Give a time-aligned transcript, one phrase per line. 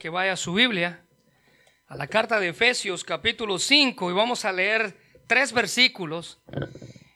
[0.00, 1.04] que vaya a su Biblia,
[1.86, 6.40] a la carta de Efesios capítulo 5 y vamos a leer tres versículos.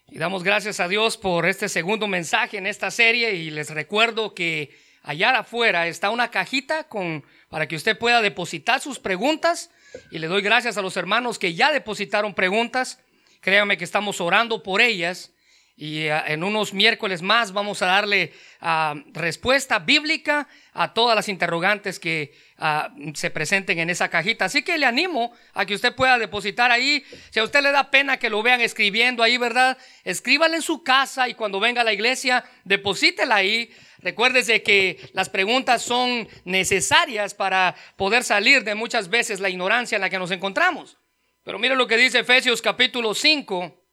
[0.09, 4.35] Y damos gracias a Dios por este segundo mensaje en esta serie y les recuerdo
[4.35, 9.71] que allá afuera está una cajita con para que usted pueda depositar sus preguntas
[10.11, 13.01] y le doy gracias a los hermanos que ya depositaron preguntas.
[13.41, 15.34] Créanme que estamos orando por ellas
[15.77, 21.29] y ah, en unos miércoles más vamos a darle ah, respuesta bíblica a todas las
[21.29, 24.45] interrogantes que ah, se presenten en esa cajita.
[24.45, 27.05] Así que le animo a que usted pueda depositar ahí.
[27.31, 29.77] Si a usted le da pena que lo vean escribiendo ahí, ¿verdad?
[30.05, 33.69] Escríbale en su casa y cuando venga a la iglesia, deposítela ahí.
[33.99, 40.03] Recuérdese que las preguntas son necesarias para poder salir de muchas veces la ignorancia en
[40.03, 40.99] la que nos encontramos.
[41.43, 43.84] Pero mire lo que dice Efesios capítulo 5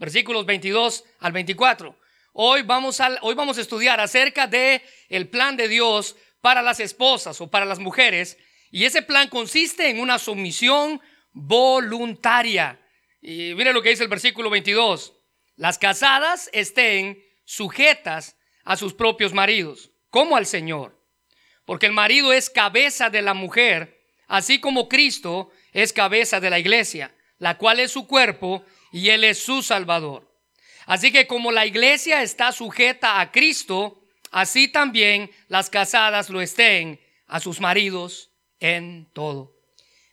[0.00, 1.94] versículos 22 al 24.
[2.32, 6.80] Hoy vamos a, hoy vamos a estudiar acerca de el plan de Dios para las
[6.80, 8.38] esposas o para las mujeres.
[8.70, 11.00] Y ese plan consiste en una sumisión
[11.32, 12.80] voluntaria.
[13.20, 15.12] Y mire lo que dice el versículo 22.
[15.56, 20.98] Las casadas estén sujetas a sus propios maridos, como al Señor.
[21.66, 26.58] Porque el marido es cabeza de la mujer, así como Cristo es cabeza de la
[26.58, 30.30] iglesia, la cual es su cuerpo y Él es su Salvador.
[30.86, 37.00] Así que como la iglesia está sujeta a Cristo, así también las casadas lo estén
[37.26, 39.54] a sus maridos en todo.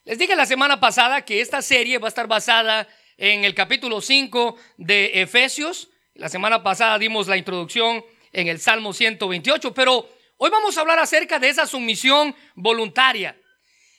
[0.06, 4.02] Les dije la semana pasada que esta serie va a estar basada en el capítulo
[4.02, 5.90] 5 de Efesios.
[6.14, 11.00] La semana pasada dimos la introducción en el Salmo 128, pero hoy vamos a hablar
[11.00, 13.36] acerca de esa sumisión voluntaria.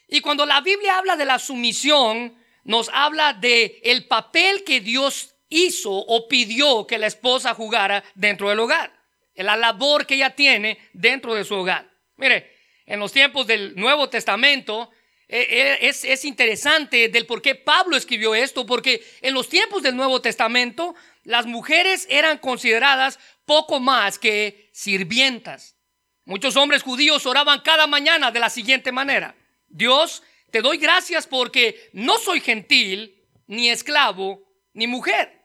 [0.08, 2.37] Y cuando la Biblia habla de la sumisión,
[2.68, 8.50] nos habla de el papel que Dios hizo o pidió que la esposa jugara dentro
[8.50, 8.92] del hogar,
[9.34, 11.90] la labor que ella tiene dentro de su hogar.
[12.16, 14.90] Mire, en los tiempos del Nuevo Testamento
[15.28, 19.82] eh, eh, es, es interesante del por qué Pablo escribió esto, porque en los tiempos
[19.82, 20.94] del Nuevo Testamento
[21.24, 25.78] las mujeres eran consideradas poco más que sirvientas.
[26.26, 29.34] Muchos hombres judíos oraban cada mañana de la siguiente manera.
[29.68, 34.42] Dios, te doy gracias porque no soy gentil, ni esclavo,
[34.72, 35.38] ni mujer.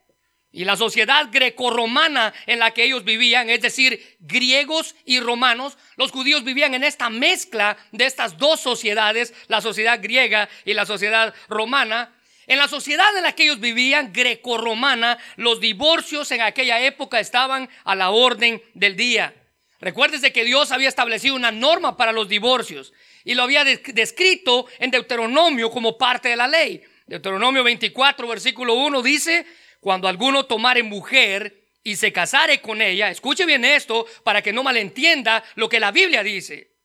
[0.52, 6.12] Y la sociedad grecorromana en la que ellos vivían, es decir, griegos y romanos, los
[6.12, 11.34] judíos vivían en esta mezcla de estas dos sociedades, la sociedad griega y la sociedad
[11.50, 12.16] romana.
[12.46, 17.68] En la sociedad en la que ellos vivían, grecorromana, los divorcios en aquella época estaban
[17.84, 19.34] a la orden del día.
[19.80, 24.91] Recuérdese que Dios había establecido una norma para los divorcios y lo había descrito en
[24.91, 26.84] Deuteronomio como parte de la ley.
[27.06, 29.45] Deuteronomio 24, versículo 1 dice,
[29.79, 34.63] cuando alguno tomare mujer y se casare con ella, escuche bien esto para que no
[34.63, 36.78] malentienda lo que la Biblia dice,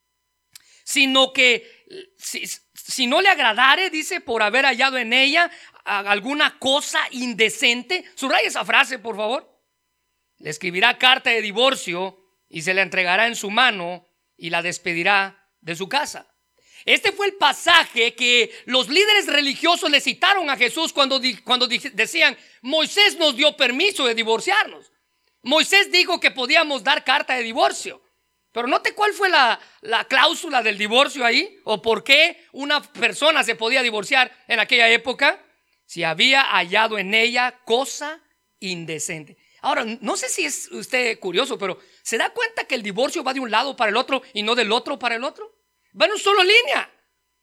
[0.85, 5.51] sino que si, no le agradare, dice, por haber hallado en ella
[5.85, 9.49] alguna cosa indecente, subraya esa frase, por favor,
[10.39, 12.19] le escribirá carta de divorcio
[12.49, 16.27] y se la entregará en su mano y la despedirá de su casa.
[16.85, 22.37] Este fue el pasaje que los líderes religiosos le citaron a Jesús cuando, cuando decían,
[22.63, 24.91] Moisés nos dio permiso de divorciarnos.
[25.43, 28.03] Moisés dijo que podíamos dar carta de divorcio.
[28.51, 33.45] Pero note cuál fue la, la, cláusula del divorcio ahí, o por qué una persona
[33.45, 35.45] se podía divorciar en aquella época,
[35.85, 38.23] si había hallado en ella cosa
[38.61, 39.37] indecente.
[39.61, 43.35] Ahora, no sé si es usted curioso, pero ¿se da cuenta que el divorcio va
[43.35, 45.58] de un lado para el otro y no del otro para el otro?
[46.01, 46.91] Va en una sola línea.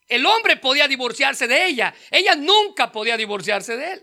[0.08, 1.94] El hombre podía divorciarse de ella.
[2.10, 4.02] Ella nunca podía divorciarse de él.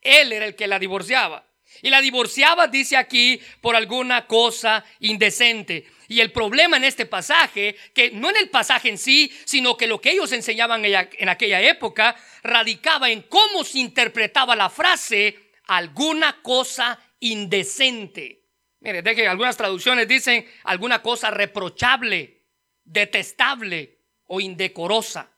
[0.00, 1.46] Él era el que la divorciaba.
[1.80, 5.86] Y la divorciaba, dice aquí, por alguna cosa indecente.
[6.08, 9.86] Y el problema en este pasaje, que no en el pasaje en sí, sino que
[9.86, 16.42] lo que ellos enseñaban en aquella época, radicaba en cómo se interpretaba la frase alguna
[16.42, 18.42] cosa indecente.
[18.80, 22.41] Mire, de que algunas traducciones dicen alguna cosa reprochable
[22.84, 25.30] detestable o indecorosa.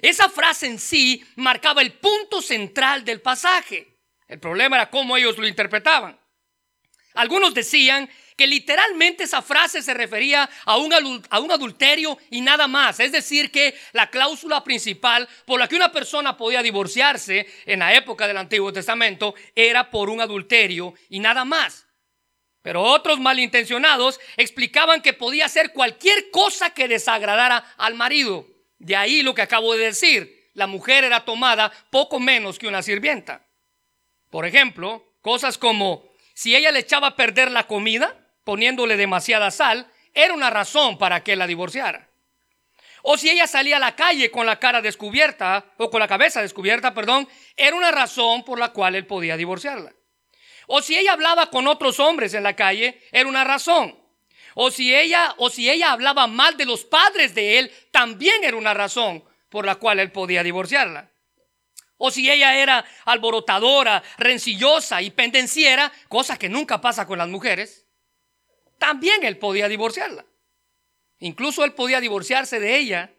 [0.00, 3.98] Esa frase en sí marcaba el punto central del pasaje.
[4.28, 6.18] El problema era cómo ellos lo interpretaban.
[7.14, 10.92] Algunos decían que literalmente esa frase se refería a un,
[11.28, 13.00] a un, adulterio y nada más.
[13.00, 17.92] Es decir, que la cláusula principal por la que una persona podía divorciarse en la
[17.94, 21.86] época del Antiguo Testamento era por un adulterio y nada más.
[22.62, 28.46] Pero otros malintencionados explicaban que podía ser cualquier cosa que desagradara al marido.
[28.78, 30.50] De ahí lo que acabo de decir.
[30.54, 33.46] La mujer era tomada poco menos que una sirvienta.
[34.30, 36.04] Por ejemplo, cosas como
[36.34, 41.22] si ella le echaba a perder la comida poniéndole demasiada sal, era una razón para
[41.22, 42.08] que la divorciara.
[43.04, 46.40] o si ella salía a la calle con la cara descubierta o con la cabeza
[46.40, 49.92] descubierta, perdón, era una razón por la cual él podía divorciarla.
[50.66, 53.98] O si ella hablaba con otros hombres en la calle, era una razón.
[54.54, 58.56] O si ella o si ella hablaba mal de los padres de él, también era
[58.56, 61.10] una razón por la cual él podía divorciarla.
[61.98, 67.86] O si ella era alborotadora, rencillosa y pendenciera, cosa que nunca pasa con las mujeres,
[68.78, 70.24] también él podía divorciarla.
[71.20, 73.14] Incluso él podía divorciarse de ella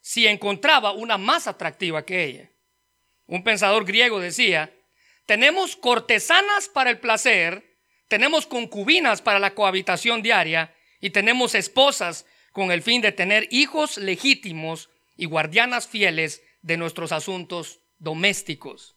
[0.00, 2.50] si encontraba una más atractiva que ella.
[3.26, 4.72] Un pensador griego decía,
[5.26, 7.78] tenemos cortesanas para el placer,
[8.08, 13.96] tenemos concubinas para la cohabitación diaria y tenemos esposas con el fin de tener hijos
[13.96, 18.96] legítimos y guardianas fieles de nuestros asuntos domésticos.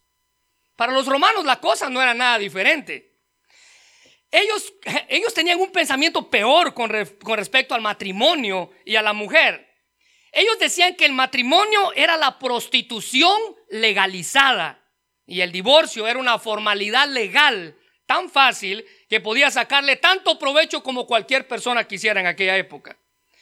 [0.76, 3.16] Para los romanos la cosa no era nada diferente.
[4.30, 4.74] Ellos,
[5.10, 6.92] ellos tenían un pensamiento peor con,
[7.24, 9.66] con respecto al matrimonio y a la mujer.
[10.34, 13.40] Ellos decían que el matrimonio era la prostitución
[13.70, 14.87] legalizada
[15.28, 17.76] y el divorcio era una formalidad legal
[18.06, 22.98] tan fácil que podía sacarle tanto provecho como cualquier persona quisiera en aquella época.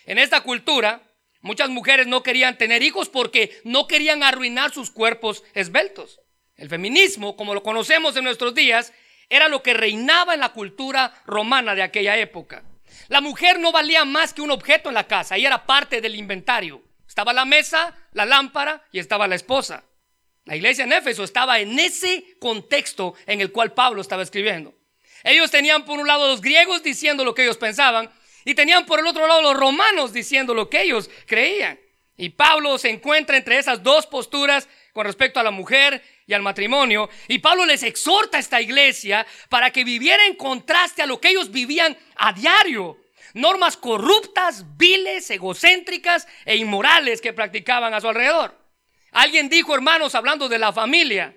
[0.06, 1.04] En esta cultura,
[1.42, 6.20] muchas mujeres no querían tener hijos porque no querían arruinar sus cuerpos esbeltos.
[6.58, 8.92] El feminismo, como lo conocemos en nuestros días,
[9.30, 12.64] era lo que reinaba en la cultura romana de aquella época.
[13.08, 16.16] La mujer no valía más que un objeto en la casa, ella era parte del
[16.16, 16.82] inventario.
[17.08, 19.84] Estaba la mesa, la lámpara y estaba la esposa.
[20.46, 24.76] La iglesia en Éfeso estaba en ese contexto en el cual Pablo estaba escribiendo.
[25.24, 28.12] Ellos tenían por un lado los griegos diciendo lo que ellos pensaban
[28.46, 31.80] y tenían por el otro lado los romanos diciendo lo que ellos creían.
[32.16, 36.44] Y Pablo se encuentra entre esas dos posturas con respecto a la mujer y al
[36.44, 37.10] matrimonio.
[37.28, 41.30] Y Pablo les exhorta a esta iglesia para que viviera en contraste a lo que
[41.30, 43.00] ellos vivían a diario.
[43.34, 48.65] Normas corruptas, viles, egocéntricas e inmorales que practicaban a su alrededor.
[49.16, 51.34] Alguien dijo, hermanos, hablando de la familia,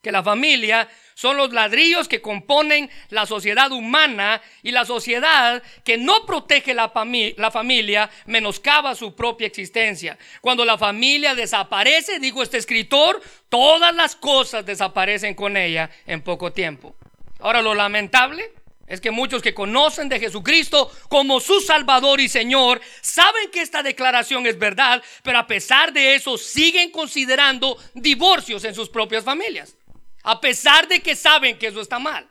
[0.00, 5.98] que la familia son los ladrillos que componen la sociedad humana y la sociedad que
[5.98, 6.92] no protege la,
[7.36, 10.16] la, familia menoscaba su propia existencia.
[10.40, 16.52] Cuando la familia desaparece, dijo este escritor, todas las cosas desaparecen con ella en poco
[16.52, 16.94] tiempo.
[17.40, 18.52] Ahora lo lamentable
[18.86, 23.82] es que muchos que conocen de Jesucristo como su Salvador y Señor saben que esta
[23.82, 29.76] declaración es verdad, pero a pesar de eso siguen considerando divorcios en sus propias familias.
[30.22, 32.28] A pesar de que saben que eso está mal.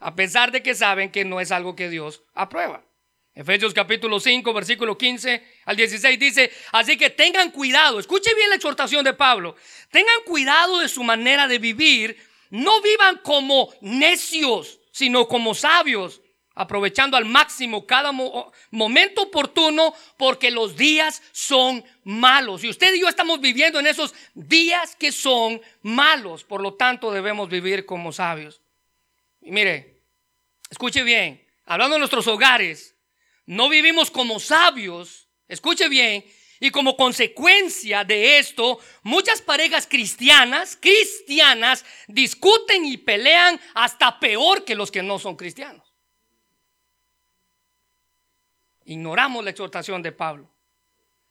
[0.00, 2.84] A pesar de que saben que no es algo que Dios aprueba.
[3.34, 8.56] Efesios capítulo 5, versículo 15 al 16 dice, así que tengan cuidado, escuche bien la
[8.56, 9.54] exhortación de Pablo,
[9.92, 12.16] tengan cuidado de su manera de vivir,
[12.50, 16.20] no vivan como necios, sino como sabios,
[16.56, 18.10] aprovechando al máximo cada
[18.72, 22.64] momento oportuno, porque los días son malos.
[22.64, 27.12] Y usted y yo estamos viviendo en esos días que son malos, por lo tanto
[27.12, 28.60] debemos vivir como sabios.
[29.40, 30.00] Y mire,
[30.68, 32.96] escuche bien, hablando de nuestros hogares,
[33.46, 36.24] no vivimos como sabios, escuche bien,
[36.60, 44.74] y como consecuencia de esto, muchas parejas cristianas, cristianas, discuten y pelean hasta peor que
[44.74, 45.94] los que no son cristianos.
[48.84, 50.50] Ignoramos la exhortación de Pablo.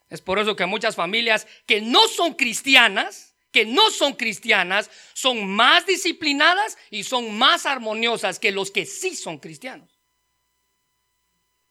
[0.09, 5.45] Es por eso que muchas familias que no son cristianas, que no son cristianas, son
[5.47, 9.99] más disciplinadas y son más armoniosas que los que sí son cristianos.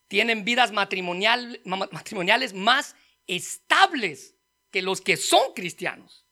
[0.09, 2.95] Tienen vidas matrimonial, matrimoniales más
[3.27, 4.35] estables
[4.71, 6.27] que los que son cristianos.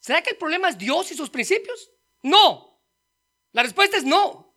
[0.00, 1.90] ¿Será que el problema es Dios y sus principios?
[2.22, 2.80] No.
[3.52, 4.54] La respuesta es no.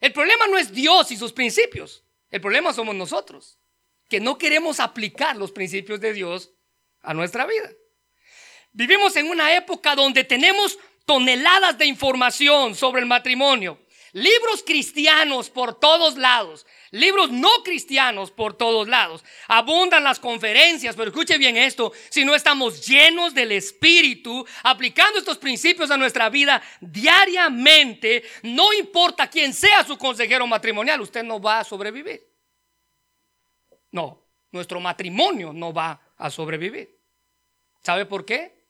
[0.00, 2.04] El problema no es Dios y sus principios.
[2.30, 3.58] El problema somos nosotros,
[4.08, 6.52] que no queremos aplicar los principios de Dios
[7.00, 7.70] a nuestra vida.
[8.72, 13.78] Vivimos en una época donde tenemos toneladas de información sobre el matrimonio,
[14.12, 19.24] libros cristianos por todos lados, libros no cristianos por todos lados.
[19.48, 25.38] Abundan las conferencias, pero escuche bien esto, si no estamos llenos del Espíritu, aplicando estos
[25.38, 31.60] principios a nuestra vida diariamente, no importa quién sea su consejero matrimonial, usted no va
[31.60, 32.26] a sobrevivir.
[33.90, 36.98] No, nuestro matrimonio no va a sobrevivir.
[37.82, 38.64] ¿Sabe por qué?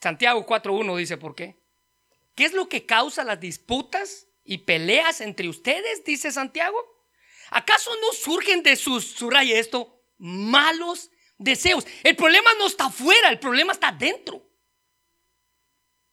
[0.00, 1.56] Santiago 4.1 dice por qué.
[2.34, 6.04] ¿Qué es lo que causa las disputas y peleas entre ustedes?
[6.04, 6.97] Dice Santiago.
[7.50, 11.86] ¿Acaso no surgen de sus, subraya esto, malos deseos?
[12.02, 14.48] El problema no está afuera, el problema está dentro.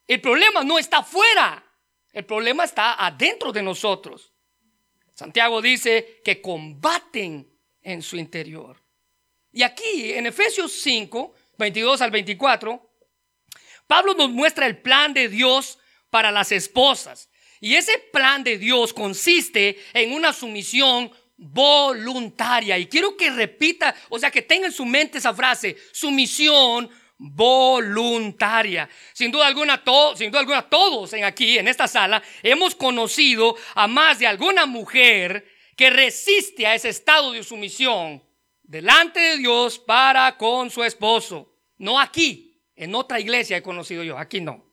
[0.08, 1.64] El problema no está afuera,
[2.14, 4.32] el problema está adentro de nosotros.
[5.14, 7.50] Santiago dice que combaten
[7.82, 8.82] en su interior.
[9.52, 12.92] Y aquí en Efesios 5, 22 al 24,
[13.88, 17.30] Pablo nos muestra el plan de Dios para las esposas.
[17.62, 22.78] Y ese plan de Dios consiste en una sumisión voluntaria.
[22.78, 28.90] Y quiero que repita, o sea, que tenga en su mente esa frase, sumisión voluntaria.
[29.14, 29.82] Sin duda alguna,
[30.16, 34.66] sin duda alguna todos en aquí, en esta sala, hemos conocido a más de alguna
[34.66, 38.24] mujer que resiste a ese estado de sumisión
[38.64, 41.54] delante de Dios para con su esposo.
[41.78, 44.64] No aquí, en otra iglesia he conocido yo, aquí no.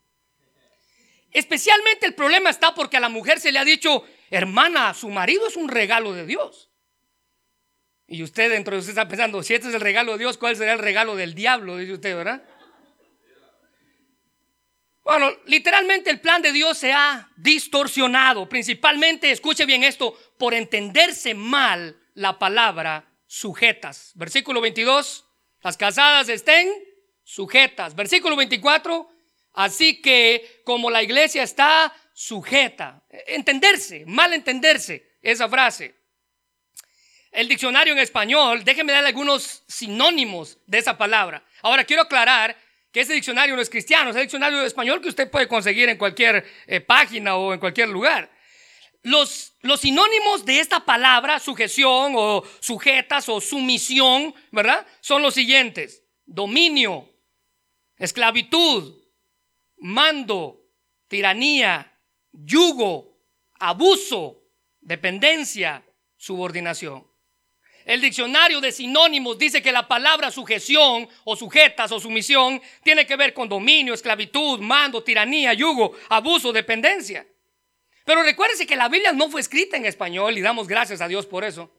[1.31, 5.47] Especialmente el problema está porque a la mujer se le ha dicho, hermana, su marido
[5.47, 6.71] es un regalo de Dios.
[8.07, 10.57] Y usted dentro de usted está pensando, si este es el regalo de Dios, ¿cuál
[10.57, 11.77] será el regalo del diablo?
[11.77, 12.43] Dice usted, ¿verdad?
[15.05, 21.35] Bueno, literalmente el plan de Dios se ha distorsionado, principalmente, escuche bien esto, por entenderse
[21.35, 24.13] mal la palabra sujetas.
[24.15, 25.27] Versículo 22,
[25.63, 26.71] las casadas estén
[27.23, 27.95] sujetas.
[27.95, 29.09] Versículo 24,
[29.55, 33.03] así que como la iglesia está sujeta.
[33.27, 35.95] Entenderse, mal entenderse esa frase.
[37.31, 41.43] El diccionario en español, déjenme dar algunos sinónimos de esa palabra.
[41.63, 42.57] Ahora quiero aclarar
[42.93, 45.97] que ese diccionario no es cristiano, es el diccionario español que usted puede conseguir en
[45.97, 48.31] cualquier eh, página o en cualquier lugar.
[49.03, 54.87] Los, los sinónimos de esta palabra, sujeción o sujetas o sumisión, ¿verdad?
[55.01, 56.05] Son los siguientes.
[56.27, 57.09] Dominio,
[57.97, 59.03] esclavitud,
[59.79, 60.61] mando,
[61.09, 61.92] tiranía,
[62.33, 63.17] yugo,
[63.59, 64.43] abuso,
[64.81, 65.85] dependencia,
[66.17, 67.07] subordinación.
[67.85, 73.17] El diccionario de sinónimos dice que la palabra sujeción o sujetas o sumisión tiene que
[73.17, 77.27] ver con dominio, esclavitud, mando, tiranía, yugo, abuso, dependencia.
[78.05, 81.27] Pero recuérdense que la Biblia no fue escrita en español y damos gracias a Dios
[81.27, 81.71] por eso.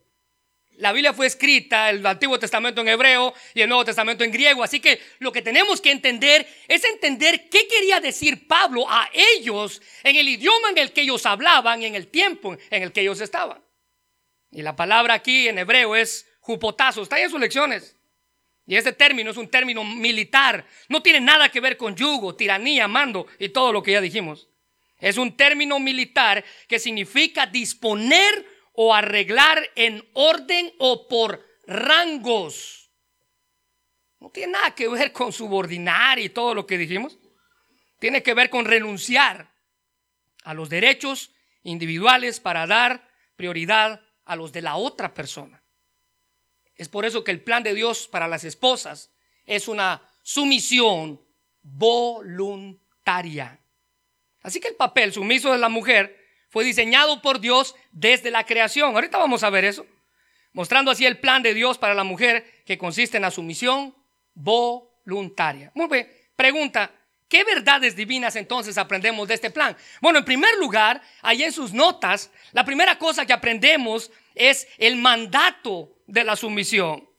[0.77, 4.63] La Biblia fue escrita, el Antiguo Testamento en hebreo y el Nuevo Testamento en griego.
[4.63, 9.81] Así que lo que tenemos que entender es entender qué quería decir Pablo a ellos
[10.03, 13.21] en el idioma en el que ellos hablaban en el tiempo en el que ellos
[13.21, 13.63] estaban.
[14.51, 17.01] Y la palabra aquí en hebreo es jupotazo.
[17.01, 17.95] Está ahí en sus lecciones.
[18.65, 20.65] Y ese término es un término militar.
[20.89, 24.47] No tiene nada que ver con yugo, tiranía, mando y todo lo que ya dijimos.
[24.99, 32.91] Es un término militar que significa disponer o arreglar en orden o por rangos.
[34.19, 37.17] No tiene nada que ver con subordinar y todo lo que dijimos.
[37.99, 39.53] Tiene que ver con renunciar
[40.43, 41.31] a los derechos
[41.63, 45.63] individuales para dar prioridad a los de la otra persona.
[46.75, 49.13] Es por eso que el plan de Dios para las esposas
[49.45, 51.21] es una sumisión
[51.61, 53.59] voluntaria.
[54.41, 56.22] Así que el papel sumiso de la mujer
[56.53, 58.93] fue diseñado por Dios desde la creación.
[58.93, 59.87] Ahorita vamos a ver eso.
[60.51, 63.95] Mostrando así el plan de Dios para la mujer que consiste en la sumisión
[64.35, 65.71] voluntaria.
[65.73, 66.07] Muy bien.
[66.35, 66.91] Pregunta,
[67.27, 69.75] ¿qué verdades divinas entonces aprendemos de este plan?
[69.99, 74.97] Bueno, en primer lugar, ahí en sus notas, la primera cosa que aprendemos es el
[74.97, 77.09] mandato de la sumisión.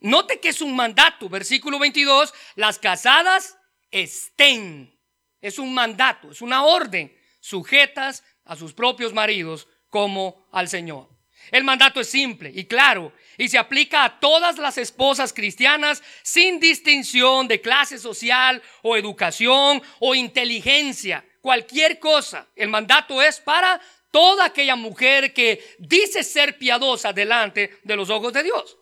[0.00, 3.56] Note que es un mandato, versículo 22, las casadas
[3.90, 4.94] estén
[5.40, 11.08] es un mandato, es una orden, sujetas a sus propios maridos como al Señor.
[11.50, 16.58] El mandato es simple y claro y se aplica a todas las esposas cristianas sin
[16.58, 22.46] distinción de clase social o educación o inteligencia, cualquier cosa.
[22.56, 28.32] El mandato es para toda aquella mujer que dice ser piadosa delante de los ojos
[28.32, 28.78] de Dios.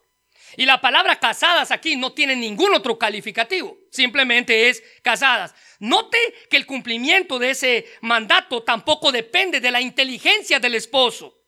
[0.57, 5.55] Y la palabra casadas aquí no tiene ningún otro calificativo, simplemente es casadas.
[5.79, 6.19] Note
[6.51, 11.43] que el cumplimiento de ese mandato tampoco depende de la inteligencia del esposo,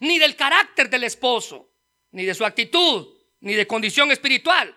[0.00, 1.72] ni del carácter del esposo,
[2.12, 3.08] ni de su actitud,
[3.40, 4.76] ni de condición espiritual.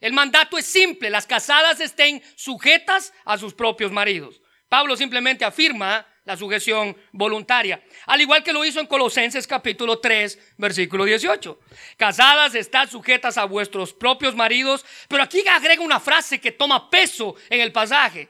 [0.00, 4.42] El mandato es simple, las casadas estén sujetas a sus propios maridos.
[4.68, 7.82] Pablo simplemente afirma la sujeción voluntaria.
[8.06, 11.58] Al igual que lo hizo en Colosenses capítulo 3, versículo 18.
[11.96, 17.34] Casadas, están sujetas a vuestros propios maridos, pero aquí agrega una frase que toma peso
[17.50, 18.28] en el pasaje,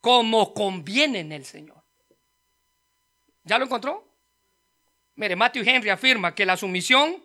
[0.00, 1.82] como conviene en el Señor.
[3.42, 4.10] ¿Ya lo encontró?
[5.16, 7.22] Mire, Matthew Henry afirma que la sumisión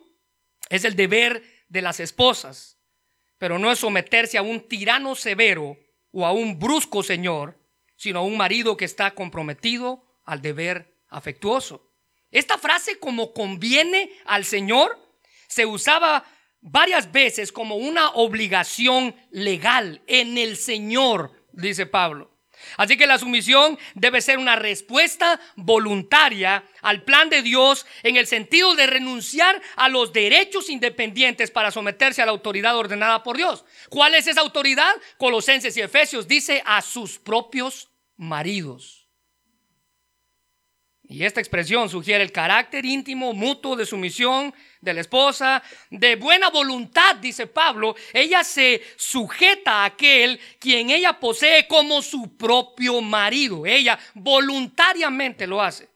[0.68, 2.78] es el deber de las esposas,
[3.38, 5.78] pero no es someterse a un tirano severo
[6.12, 7.58] o a un brusco señor,
[7.96, 11.92] sino a un marido que está comprometido al deber afectuoso.
[12.30, 14.98] Esta frase como conviene al Señor
[15.48, 16.24] se usaba
[16.60, 22.30] varias veces como una obligación legal en el Señor, dice Pablo.
[22.76, 28.26] Así que la sumisión debe ser una respuesta voluntaria al plan de Dios en el
[28.26, 33.64] sentido de renunciar a los derechos independientes para someterse a la autoridad ordenada por Dios.
[33.88, 34.94] ¿Cuál es esa autoridad?
[35.16, 38.99] Colosenses y Efesios dice a sus propios maridos.
[41.10, 46.50] Y esta expresión sugiere el carácter íntimo, mutuo de sumisión de la esposa, de buena
[46.50, 47.96] voluntad, dice Pablo.
[48.12, 53.66] Ella se sujeta a aquel quien ella posee como su propio marido.
[53.66, 55.88] Ella voluntariamente lo hace.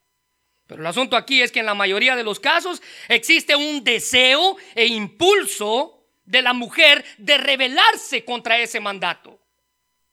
[0.67, 4.57] Pero el asunto aquí es que en la mayoría de los casos existe un deseo
[4.75, 9.39] e impulso de la mujer de rebelarse contra ese mandato.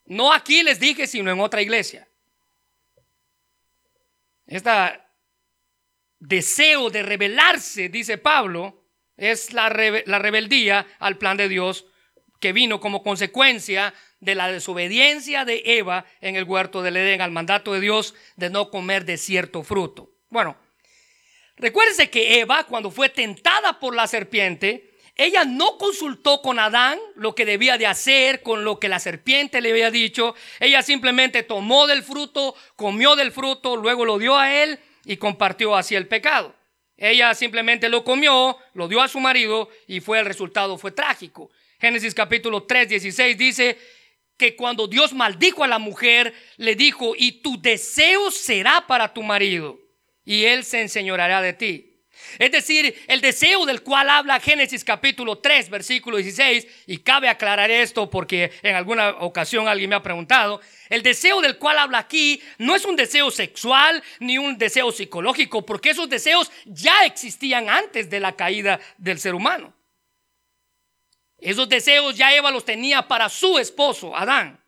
[0.05, 2.07] No aquí les dije, sino en otra iglesia.
[4.51, 4.69] Este
[6.19, 8.83] deseo de rebelarse, dice Pablo,
[9.15, 9.69] es la,
[10.05, 11.85] la rebeldía al plan de Dios
[12.41, 17.31] que vino como consecuencia de la desobediencia de Eva en el huerto del Edén al
[17.31, 20.11] mandato de Dios de no comer de cierto fruto.
[20.29, 20.57] Bueno,
[21.55, 24.90] recuérdense que Eva, cuando fue tentada por la serpiente,
[25.21, 29.61] ella no consultó con Adán lo que debía de hacer, con lo que la serpiente
[29.61, 30.33] le había dicho.
[30.59, 35.75] Ella simplemente tomó del fruto, comió del fruto, luego lo dio a él y compartió
[35.75, 36.55] así el pecado.
[36.97, 41.51] Ella simplemente lo comió, lo dio a su marido y fue el resultado fue trágico.
[41.79, 43.77] Génesis capítulo 3, 16 dice
[44.37, 49.21] que cuando Dios maldijo a la mujer, le dijo, y tu deseo será para tu
[49.21, 49.79] marido,
[50.25, 51.90] y él se enseñoreará de ti.
[52.39, 57.71] Es decir, el deseo del cual habla Génesis capítulo 3, versículo 16, y cabe aclarar
[57.71, 62.41] esto porque en alguna ocasión alguien me ha preguntado, el deseo del cual habla aquí
[62.57, 68.09] no es un deseo sexual ni un deseo psicológico, porque esos deseos ya existían antes
[68.09, 69.73] de la caída del ser humano.
[71.37, 74.60] Esos deseos ya Eva los tenía para su esposo, Adán.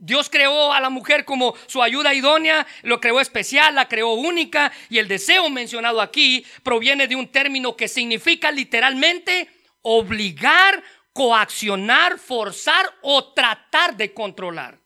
[0.00, 4.72] Dios creó a la mujer como su ayuda idónea, lo creó especial, la creó única
[4.90, 9.48] y el deseo mencionado aquí proviene de un término que significa literalmente
[9.82, 14.78] obligar, coaccionar, forzar o tratar de controlar.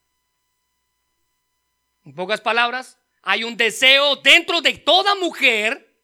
[2.04, 5.96] En pocas palabras, hay un deseo dentro de toda mujer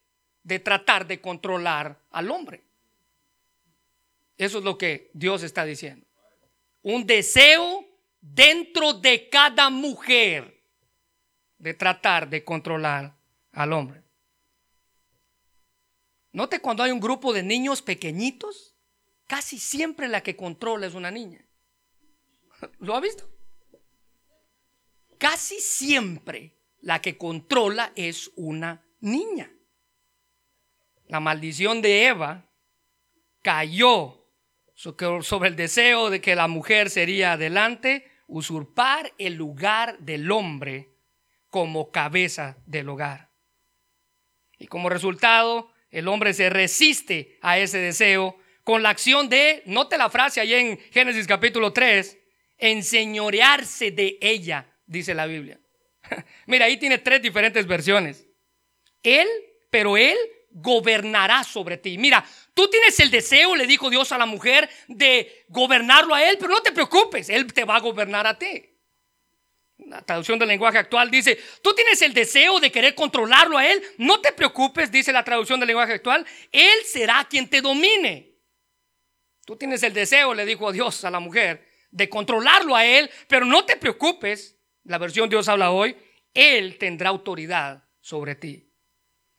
[0.43, 2.63] de tratar de controlar al hombre.
[4.39, 6.07] Eso es lo que Dios está diciendo.
[6.83, 7.92] Un deseo
[8.23, 10.63] dentro de cada mujer
[11.59, 13.15] de tratar de controlar
[13.53, 14.03] al hombre.
[16.33, 18.75] Note cuando hay un grupo de niños pequeñitos,
[19.27, 21.45] casi siempre la que controla es una niña.
[22.79, 23.29] ¿Lo ha visto?
[25.19, 29.53] Casi siempre la que controla es una niña.
[31.07, 32.49] La maldición de Eva
[33.43, 34.27] cayó
[34.75, 40.88] sobre el deseo de que la mujer sería adelante usurpar el lugar del hombre
[41.49, 43.31] como cabeza del hogar.
[44.59, 49.99] Y como resultado, el hombre se resiste a ese deseo con la acción de, note
[49.99, 52.18] la frase ahí en Génesis capítulo 3,
[52.57, 55.61] enseñorearse de ella, dice la Biblia.
[56.47, 58.27] Mira, ahí tiene tres diferentes versiones.
[59.03, 59.29] Él,
[59.68, 60.16] pero él
[60.53, 61.99] gobernará sobre ti.
[61.99, 66.37] Mira, tú tienes el deseo, le dijo Dios a la mujer, de gobernarlo a él,
[66.38, 68.69] pero no te preocupes, él te va a gobernar a ti.
[69.79, 73.83] La traducción del lenguaje actual dice, tú tienes el deseo de querer controlarlo a él,
[73.99, 78.37] no te preocupes, dice la traducción del lenguaje actual, él será quien te domine.
[79.45, 83.45] Tú tienes el deseo, le dijo Dios a la mujer, de controlarlo a él, pero
[83.45, 85.97] no te preocupes, la versión Dios habla hoy,
[86.33, 88.72] él tendrá autoridad sobre ti.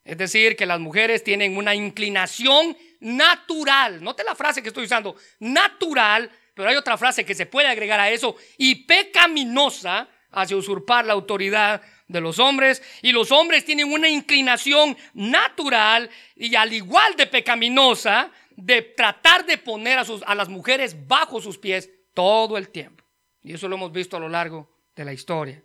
[0.04, 4.04] Es decir, que las mujeres tienen una inclinación natural.
[4.04, 8.00] Note la frase que estoy usando, natural, pero hay otra frase que se puede agregar
[8.00, 12.82] a eso, y pecaminosa hacia usurpar la autoridad de los hombres.
[13.02, 19.58] Y los hombres tienen una inclinación natural y al igual de pecaminosa de tratar de
[19.58, 23.04] poner a, sus, a las mujeres bajo sus pies todo el tiempo.
[23.42, 25.63] Y eso lo hemos visto a lo largo de la historia.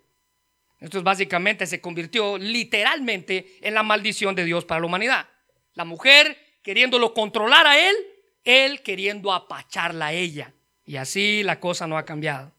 [0.79, 5.27] Esto básicamente se convirtió literalmente en la maldición de Dios para la humanidad.
[5.73, 7.95] La mujer queriéndolo controlar a él,
[8.43, 10.53] él queriendo apacharla a ella.
[10.85, 12.53] Y así la cosa no ha cambiado.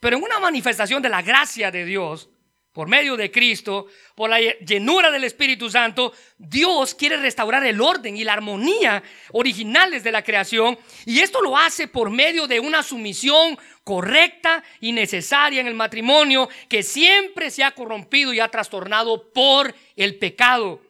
[0.00, 2.29] Pero en una manifestación de la gracia de Dios,
[2.72, 8.16] por medio de Cristo, por la llenura del Espíritu Santo, Dios quiere restaurar el orden
[8.16, 9.02] y la armonía
[9.32, 10.78] originales de la creación.
[11.04, 16.48] Y esto lo hace por medio de una sumisión correcta y necesaria en el matrimonio
[16.68, 20.80] que siempre se ha corrompido y ha trastornado por el pecado.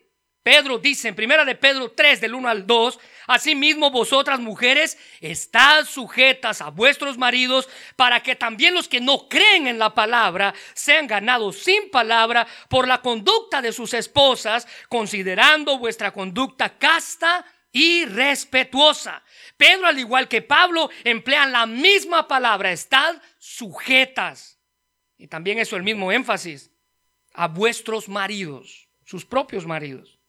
[0.50, 5.84] Pedro dice en primera de Pedro 3 del 1 al 2, asimismo vosotras mujeres estad
[5.84, 11.06] sujetas a vuestros maridos para que también los que no creen en la palabra sean
[11.06, 19.22] ganados sin palabra por la conducta de sus esposas, considerando vuestra conducta casta y respetuosa.
[19.56, 24.58] Pedro, al igual que Pablo, emplean la misma palabra, estad sujetas.
[25.16, 26.72] Y también eso el mismo énfasis
[27.34, 30.19] a vuestros maridos, sus propios maridos.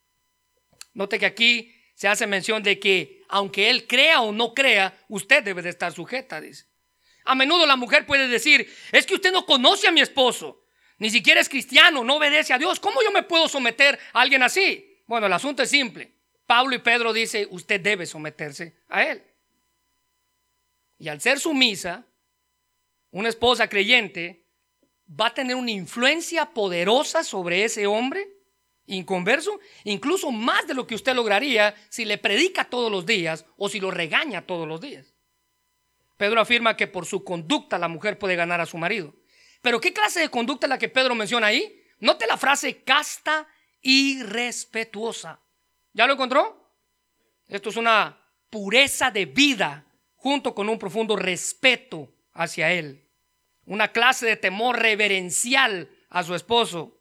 [0.93, 5.43] Note que aquí se hace mención de que aunque él crea o no crea, usted
[5.43, 6.65] debe de estar sujeta, dice.
[7.23, 10.65] A menudo la mujer puede decir, es que usted no conoce a mi esposo,
[10.97, 12.79] ni siquiera es cristiano, no obedece a Dios.
[12.79, 15.01] ¿Cómo yo me puedo someter a alguien así?
[15.07, 16.11] Bueno, el asunto es simple.
[16.45, 19.23] Pablo y Pedro dice, usted debe someterse a él.
[20.99, 22.05] Y al ser sumisa,
[23.11, 24.45] una esposa creyente
[25.09, 28.27] va a tener una influencia poderosa sobre ese hombre
[28.85, 33.69] inconverso, incluso más de lo que usted lograría si le predica todos los días o
[33.69, 35.13] si lo regaña todos los días.
[36.17, 39.15] Pedro afirma que por su conducta la mujer puede ganar a su marido.
[39.61, 41.83] Pero ¿qué clase de conducta es la que Pedro menciona ahí?
[41.99, 43.47] Note la frase casta
[43.81, 45.39] y respetuosa.
[45.93, 46.71] ¿Ya lo encontró?
[47.47, 48.17] Esto es una
[48.49, 53.07] pureza de vida junto con un profundo respeto hacia él.
[53.65, 57.00] Una clase de temor reverencial a su esposo.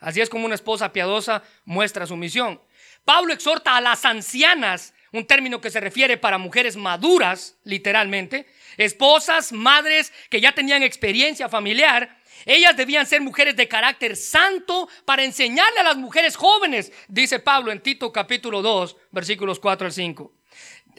[0.00, 2.60] Así es como una esposa piadosa muestra su misión.
[3.04, 9.52] Pablo exhorta a las ancianas, un término que se refiere para mujeres maduras, literalmente, esposas,
[9.52, 12.20] madres que ya tenían experiencia familiar.
[12.44, 17.72] Ellas debían ser mujeres de carácter santo para enseñarle a las mujeres jóvenes, dice Pablo
[17.72, 20.35] en Tito capítulo 2, versículos 4 al 5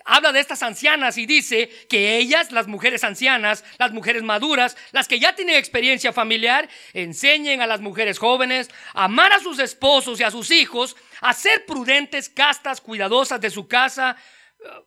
[0.07, 5.07] habla de estas ancianas y dice que ellas, las mujeres ancianas, las mujeres maduras, las
[5.07, 10.19] que ya tienen experiencia familiar, enseñen a las mujeres jóvenes a amar a sus esposos
[10.19, 14.15] y a sus hijos, a ser prudentes, castas, cuidadosas de su casa,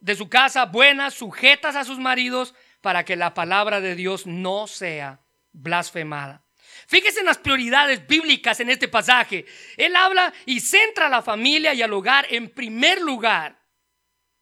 [0.01, 4.67] de su casa, buenas, sujetas a sus maridos, para que la palabra de Dios no
[4.67, 5.21] sea
[5.53, 6.43] blasfemada.
[6.87, 9.45] Fíjese en las prioridades bíblicas en este pasaje.
[9.77, 13.60] Él habla y centra a la familia y al hogar en primer lugar.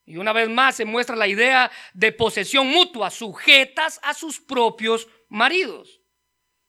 [0.08, 5.06] Y una vez más se muestra la idea de posesión mutua, sujetas a sus propios
[5.28, 6.00] maridos.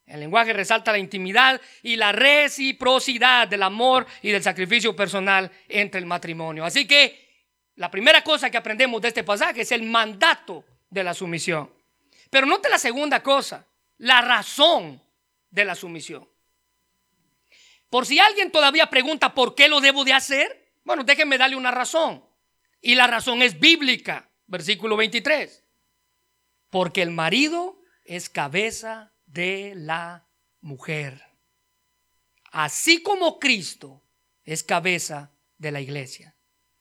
[0.06, 6.02] El lenguaje resalta la intimidad y la reciprocidad del amor y del sacrificio personal entre
[6.02, 6.66] el matrimonio.
[6.66, 11.14] Así que la primera cosa que aprendemos de este pasaje es el mandato de la
[11.14, 11.74] sumisión.
[12.30, 13.66] Pero note la segunda cosa,
[14.00, 15.02] la razón
[15.50, 16.28] de la sumisión.
[17.90, 21.72] Por si alguien todavía pregunta por qué lo debo de hacer, bueno, déjenme darle una
[21.72, 22.28] razón.
[22.82, 25.64] Y la razón es bíblica, versículo 23.
[26.70, 30.28] Porque el marido es cabeza de la
[30.62, 31.24] mujer.
[32.52, 34.02] Así como Cristo
[34.44, 36.36] es cabeza de la iglesia,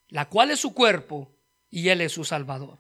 [0.08, 1.34] la cual es su cuerpo
[1.68, 2.78] y él es su salvador.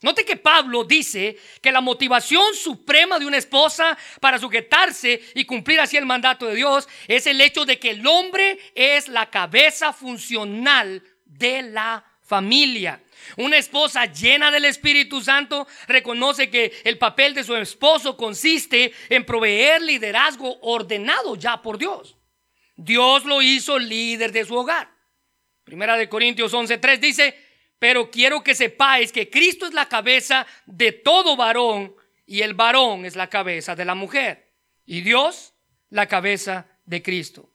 [0.00, 5.80] Note que Pablo dice que la motivación suprema de una esposa para sujetarse y cumplir
[5.80, 9.92] así el mandato de Dios es el hecho de que el hombre es la cabeza
[9.92, 13.00] funcional de la familia.
[13.36, 19.24] Una esposa llena del Espíritu Santo reconoce que el papel de su esposo consiste en
[19.24, 22.16] proveer liderazgo ordenado ya por Dios.
[22.76, 24.90] Dios lo hizo líder de su hogar.
[25.64, 27.34] Primera de Corintios 11:3 dice,
[27.78, 31.94] pero quiero que sepáis que Cristo es la cabeza de todo varón
[32.26, 34.52] y el varón es la cabeza de la mujer
[34.84, 35.54] y Dios
[35.90, 37.50] la cabeza de Cristo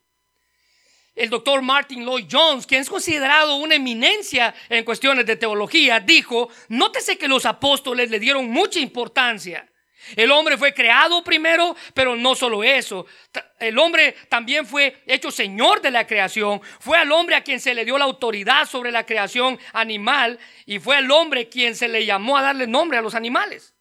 [1.15, 6.49] el doctor Martin Lloyd Jones, quien es considerado una eminencia en cuestiones de teología, dijo,
[6.69, 9.69] nótese que los apóstoles le dieron mucha importancia.
[10.15, 13.06] El hombre fue creado primero, pero no solo eso.
[13.60, 16.62] El hombre también fue hecho señor de la creación.
[16.80, 20.80] Fue al hombre a quien se le dio la autoridad sobre la creación animal y
[20.80, 23.76] fue al hombre quien se le llamó a darle nombre a los animales.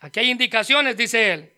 [0.00, 1.52] Aquí hay indicaciones, dice él,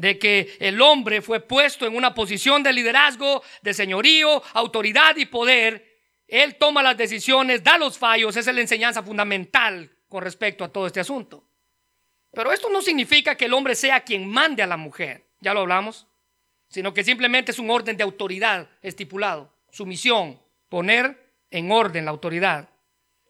[0.00, 5.26] de que el hombre fue puesto en una posición de liderazgo, de señorío, autoridad y
[5.26, 6.00] poder.
[6.26, 10.72] Él toma las decisiones, da los fallos, esa es la enseñanza fundamental con respecto a
[10.72, 11.44] todo este asunto.
[12.32, 15.60] Pero esto no significa que el hombre sea quien mande a la mujer, ya lo
[15.60, 16.06] hablamos,
[16.68, 19.52] sino que simplemente es un orden de autoridad estipulado.
[19.70, 22.70] Su misión, poner en orden la autoridad.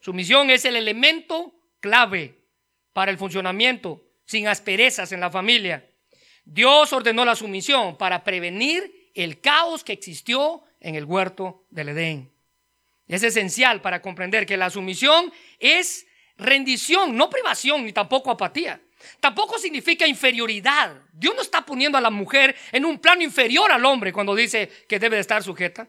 [0.01, 2.39] Su misión es el elemento clave
[2.93, 5.90] para el funcionamiento sin asperezas en la familia
[6.45, 12.33] Dios ordenó la sumisión para prevenir el caos que existió en el huerto del Edén.
[13.07, 18.81] Es esencial para comprender que la sumisión es rendición, no privación ni tampoco apatía.
[19.19, 20.95] Tampoco significa inferioridad.
[21.13, 24.71] Dios no está poniendo a la mujer en un plano inferior al hombre cuando dice
[24.89, 25.89] que debe de estar sujeta.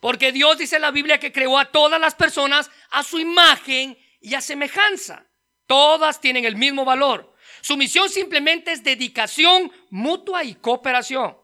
[0.00, 3.98] Porque Dios dice en la Biblia que creó a todas las personas a su imagen
[4.20, 5.26] y a semejanza.
[5.66, 7.34] Todas tienen el mismo valor.
[7.60, 11.36] Su misión simplemente es dedicación mutua y cooperación.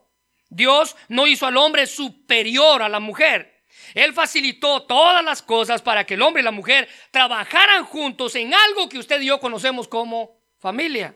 [0.49, 3.63] Dios no hizo al hombre superior a la mujer.
[3.93, 8.53] Él facilitó todas las cosas para que el hombre y la mujer trabajaran juntos en
[8.53, 11.15] algo que usted y yo conocemos como familia.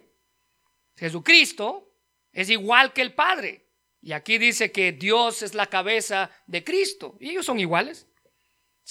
[0.98, 1.94] Jesucristo
[2.32, 3.66] es igual que el Padre.
[4.02, 7.18] Y aquí dice que Dios es la cabeza de Cristo.
[7.20, 8.08] Y ellos son iguales.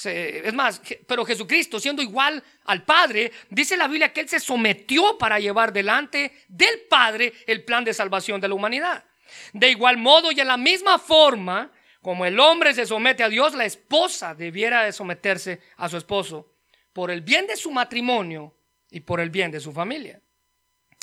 [0.05, 5.19] Es más, pero Jesucristo, siendo igual al Padre, dice la Biblia que Él se sometió
[5.19, 9.05] para llevar delante del Padre el plan de salvación de la humanidad.
[9.53, 13.55] De igual modo y en la misma forma, como el hombre se somete a Dios,
[13.55, 16.55] la esposa debiera de someterse a su esposo
[16.93, 18.57] por el bien de su matrimonio
[18.91, 20.23] y por el bien de su familia.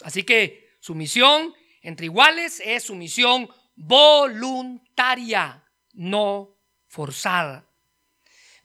[0.03, 7.67] Así que su misión entre iguales es su misión voluntaria, no forzada.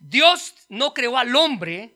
[0.01, 1.95] Dios no creó al hombre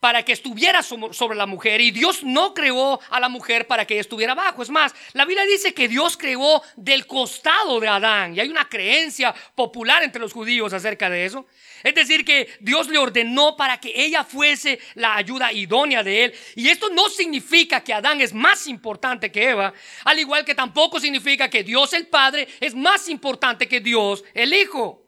[0.00, 4.00] para que estuviera sobre la mujer y Dios no creó a la mujer para que
[4.00, 4.60] estuviera abajo.
[4.60, 8.68] Es más, la Biblia dice que Dios creó del costado de Adán y hay una
[8.68, 11.46] creencia popular entre los judíos acerca de eso.
[11.84, 16.34] Es decir, que Dios le ordenó para que ella fuese la ayuda idónea de él.
[16.56, 19.72] Y esto no significa que Adán es más importante que Eva,
[20.04, 24.52] al igual que tampoco significa que Dios el Padre es más importante que Dios el
[24.52, 25.01] Hijo.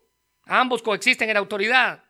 [0.46, 2.04] Ambos coexisten en autoridad.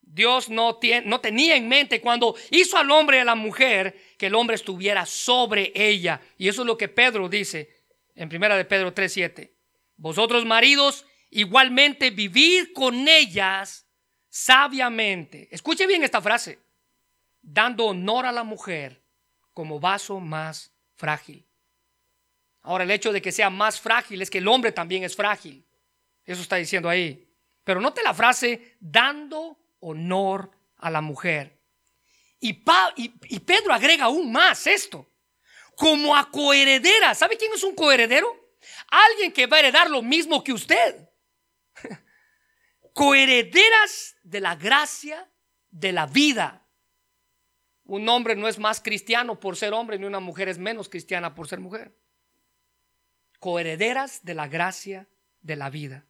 [0.00, 4.34] Dios no, tenía en mente cuando hizo al hombre y a la mujer que el
[4.34, 6.20] hombre estuviera sobre ella.
[6.38, 7.82] Y eso es lo que Pedro dice
[8.14, 9.52] en primera de Pedro 3:7.
[9.96, 13.86] Vosotros maridos igualmente vivid con ellas
[14.28, 15.48] sabiamente.
[15.50, 16.60] Escuche bien esta frase.
[17.42, 19.02] Dando honor a la mujer
[19.52, 21.46] como vaso más frágil.
[22.62, 25.64] Ahora el hecho de que sea más frágil es que el hombre también es frágil.
[26.24, 27.25] Eso está diciendo ahí.
[27.66, 31.60] Pero note la frase, dando honor a la mujer.
[32.38, 32.62] Y,
[32.94, 35.12] y, Pedro agrega aún más esto,
[35.74, 37.12] como a coheredera.
[37.16, 38.56] ¿Sabe quién es un coheredero?
[38.86, 41.10] Alguien que va a heredar lo mismo que usted.
[42.94, 45.28] Coherederas de la gracia
[45.68, 46.68] de la vida.
[47.82, 51.34] Un hombre no es más cristiano por ser hombre, ni una mujer es menos cristiana
[51.34, 51.98] por ser mujer.
[53.40, 55.08] Coherederas de la gracia
[55.40, 56.06] de la vida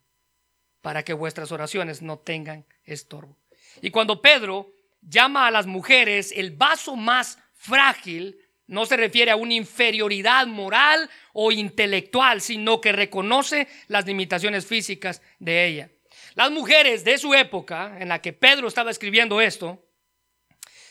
[0.87, 3.37] para que vuestras oraciones no tengan estorbo.
[3.83, 9.37] Y cuando Pedro llama a las mujeres el vaso más frágil, no se refiere a
[9.37, 15.91] una inferioridad moral o intelectual, sino que reconoce las limitaciones físicas de ella.
[16.37, 19.85] Las mujeres de su época, en la que Pedro estaba escribiendo esto,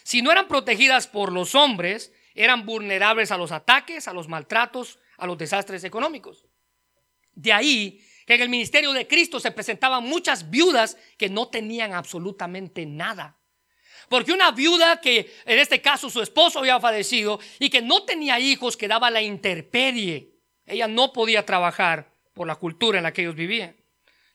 [0.03, 4.99] si no eran protegidas por los hombres, eran vulnerables a los ataques, a los maltratos,
[5.15, 6.43] a los desastres económicos.
[7.33, 11.93] De ahí que en el ministerio de Cristo se presentaban muchas viudas que no tenían
[11.93, 13.37] absolutamente nada.
[14.09, 18.39] Porque una viuda que en este caso su esposo había fallecido y que no tenía
[18.39, 20.33] hijos quedaba la interpedie.
[20.65, 23.75] Ella no podía trabajar por la cultura en la que ellos vivían.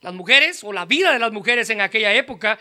[0.01, 2.59] Las mujeres o la vida de las mujeres en aquella época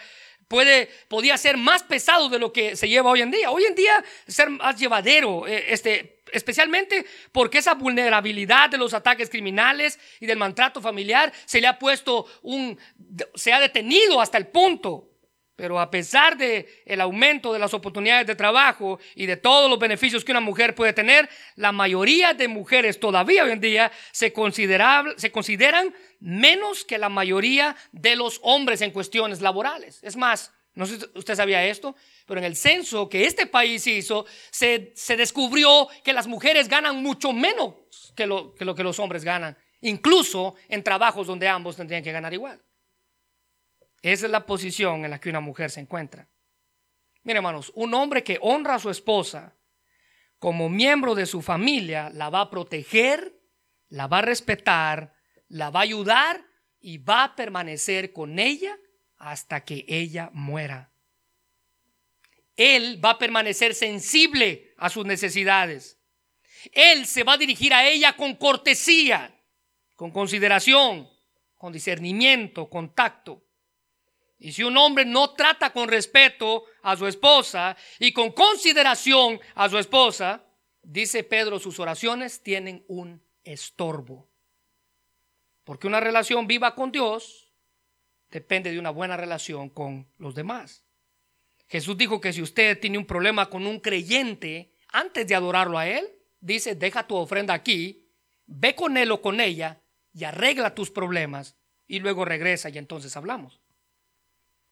[0.50, 3.50] puede, podía ser más pesado de lo que se lleva hoy en día.
[3.52, 9.30] Hoy en día ser más llevadero, eh, este, especialmente porque esa vulnerabilidad de los ataques
[9.30, 12.78] criminales y del maltrato familiar se le ha puesto un,
[13.36, 15.06] se ha detenido hasta el punto.
[15.56, 19.78] Pero a pesar de el aumento de las oportunidades de trabajo y de todos los
[19.78, 24.34] beneficios que una mujer puede tener, la mayoría de mujeres todavía hoy en día se,
[25.18, 30.00] se consideran menos que la mayoría de los hombres en cuestiones laborales.
[30.04, 33.86] Es más, no sé si usted sabía esto, pero en el censo que este país
[33.88, 39.00] hizo, se, descubrió que las mujeres ganan mucho menos que lo, que lo que los
[39.00, 42.62] hombres ganan, incluso en trabajos donde ambos tendrían que ganar igual.
[44.02, 46.28] Esa es la posición en la que una mujer se encuentra.
[47.24, 49.56] Miren, hermanos, un hombre que honra a su esposa
[50.38, 53.38] como miembro de su familia la va a proteger,
[53.90, 55.14] la va a respetar,
[55.50, 56.46] la va a ayudar
[56.80, 58.78] y va a permanecer con ella
[59.18, 60.92] hasta que ella muera.
[62.56, 66.00] Él va a permanecer sensible a sus necesidades.
[66.72, 69.34] Él se va a dirigir a ella con cortesía,
[69.96, 71.10] con consideración,
[71.58, 73.44] con discernimiento, con tacto.
[74.38, 79.70] Y si un hombre no trata con respeto a su esposa y con consideración a
[79.70, 80.46] su esposa,
[80.82, 84.29] dice Pedro, sus oraciones tienen un estorbo.
[85.70, 87.54] Porque una relación viva con Dios
[88.32, 90.84] depende de una buena relación con los demás.
[91.68, 95.88] Jesús dijo que si usted tiene un problema con un creyente, antes de adorarlo a
[95.88, 98.10] Él, dice, deja tu ofrenda aquí,
[98.48, 99.80] ve con Él o con ella
[100.12, 101.56] y arregla tus problemas
[101.86, 103.60] y luego regresa y entonces hablamos.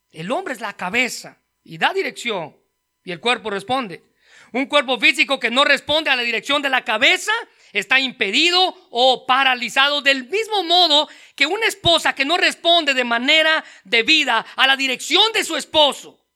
[0.10, 2.58] El hombre es la cabeza y da dirección
[3.04, 4.02] y el cuerpo responde.
[4.52, 7.34] Un cuerpo físico que no responde a la dirección de la cabeza
[7.74, 13.64] está impedido o paralizado del mismo modo que una esposa que no responde de manera
[13.84, 16.28] debida a la dirección de su esposo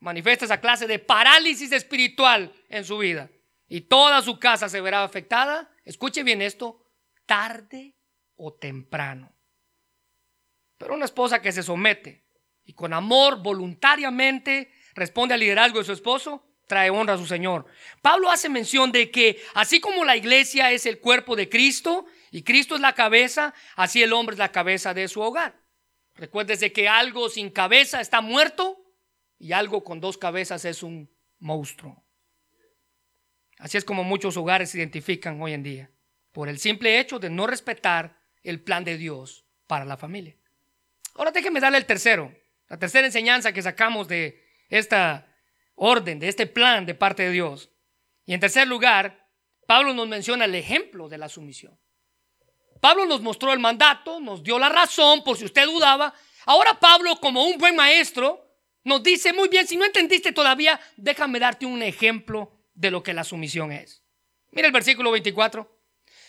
[0.00, 3.30] manifiesta esa clase de parálisis espiritual en su vida
[3.68, 5.70] y toda su casa se verá afectada.
[5.84, 6.84] Escuche bien esto,
[7.26, 7.94] tarde
[8.36, 9.32] o temprano.
[10.76, 12.26] Pero una esposa que se somete
[12.64, 17.66] y con amor voluntariamente responde al liderazgo de su esposo, trae honra a su Señor.
[18.00, 22.44] Pablo hace mención de que así como la iglesia es el cuerpo de Cristo y
[22.44, 25.60] Cristo es la cabeza, así el hombre es la cabeza de su hogar.
[26.14, 28.80] Recuérdese que algo sin cabeza está muerto
[29.36, 32.04] y algo con dos cabezas es un monstruo.
[33.58, 35.90] Así es como muchos hogares se identifican hoy en día,
[36.30, 40.36] por el simple hecho de no respetar el plan de Dios para la familia.
[41.16, 42.32] Ahora déjenme darle el tercero,
[42.68, 45.29] la tercera enseñanza que sacamos de esta
[45.80, 47.70] orden, de este plan de parte de Dios.
[48.26, 49.26] Y en tercer lugar,
[49.66, 51.78] Pablo nos menciona el ejemplo de la sumisión.
[52.80, 56.14] Pablo nos mostró el mandato, nos dio la razón por si usted dudaba.
[56.44, 58.46] Ahora Pablo, como un buen maestro,
[58.84, 63.14] nos dice, muy bien, si no entendiste todavía, déjame darte un ejemplo de lo que
[63.14, 64.02] la sumisión es.
[64.50, 65.80] Mira el versículo 24.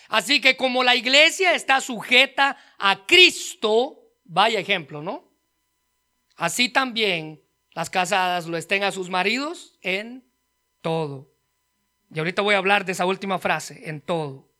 [0.08, 5.30] Así que como la iglesia está sujeta a Cristo, vaya ejemplo, ¿no?
[6.36, 7.41] Así también
[7.74, 10.24] las casadas lo estén a sus maridos en
[10.80, 11.32] todo.
[12.14, 14.50] Y ahorita voy a hablar de esa última frase, en todo.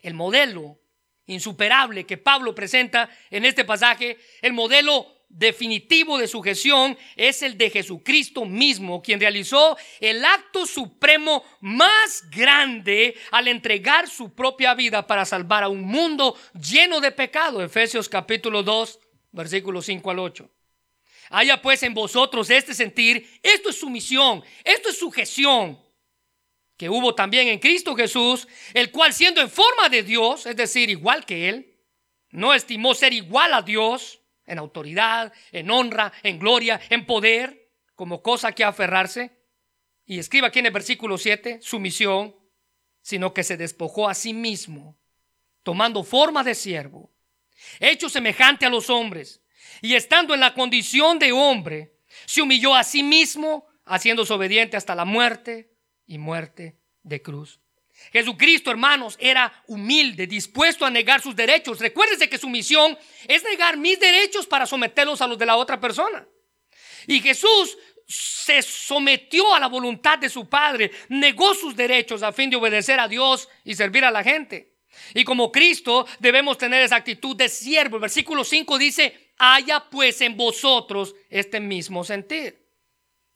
[0.00, 0.78] El modelo
[1.26, 7.70] insuperable que Pablo presenta en este pasaje, el modelo definitivo de sujeción es el de
[7.70, 15.24] Jesucristo mismo, quien realizó el acto supremo más grande al entregar su propia vida para
[15.24, 17.60] salvar a un mundo lleno de pecado.
[17.60, 19.00] Efesios capítulo 2,
[19.32, 20.55] versículos 5 al 8.
[21.30, 25.80] Haya pues en vosotros este sentir, esto es sumisión, esto es sujeción,
[26.76, 30.90] que hubo también en Cristo Jesús, el cual siendo en forma de Dios, es decir,
[30.90, 31.76] igual que Él,
[32.30, 38.22] no estimó ser igual a Dios en autoridad, en honra, en gloria, en poder, como
[38.22, 39.30] cosa que aferrarse.
[40.04, 42.36] Y escriba aquí en el versículo 7, sumisión,
[43.00, 44.98] sino que se despojó a sí mismo,
[45.62, 47.10] tomando forma de siervo,
[47.80, 49.40] hecho semejante a los hombres
[49.82, 51.92] y estando en la condición de hombre,
[52.24, 55.70] se humilló a sí mismo, haciéndose obediente hasta la muerte
[56.06, 57.60] y muerte de cruz.
[58.12, 61.80] Jesucristo, hermanos, era humilde, dispuesto a negar sus derechos.
[61.80, 65.80] Recuérdese que su misión es negar mis derechos para someterlos a los de la otra
[65.80, 66.26] persona.
[67.06, 67.76] Y Jesús
[68.06, 73.00] se sometió a la voluntad de su Padre, negó sus derechos a fin de obedecer
[73.00, 74.76] a Dios y servir a la gente.
[75.14, 77.96] Y como Cristo debemos tener esa actitud de siervo.
[77.96, 82.66] El versículo 5 dice, haya pues en vosotros este mismo sentir.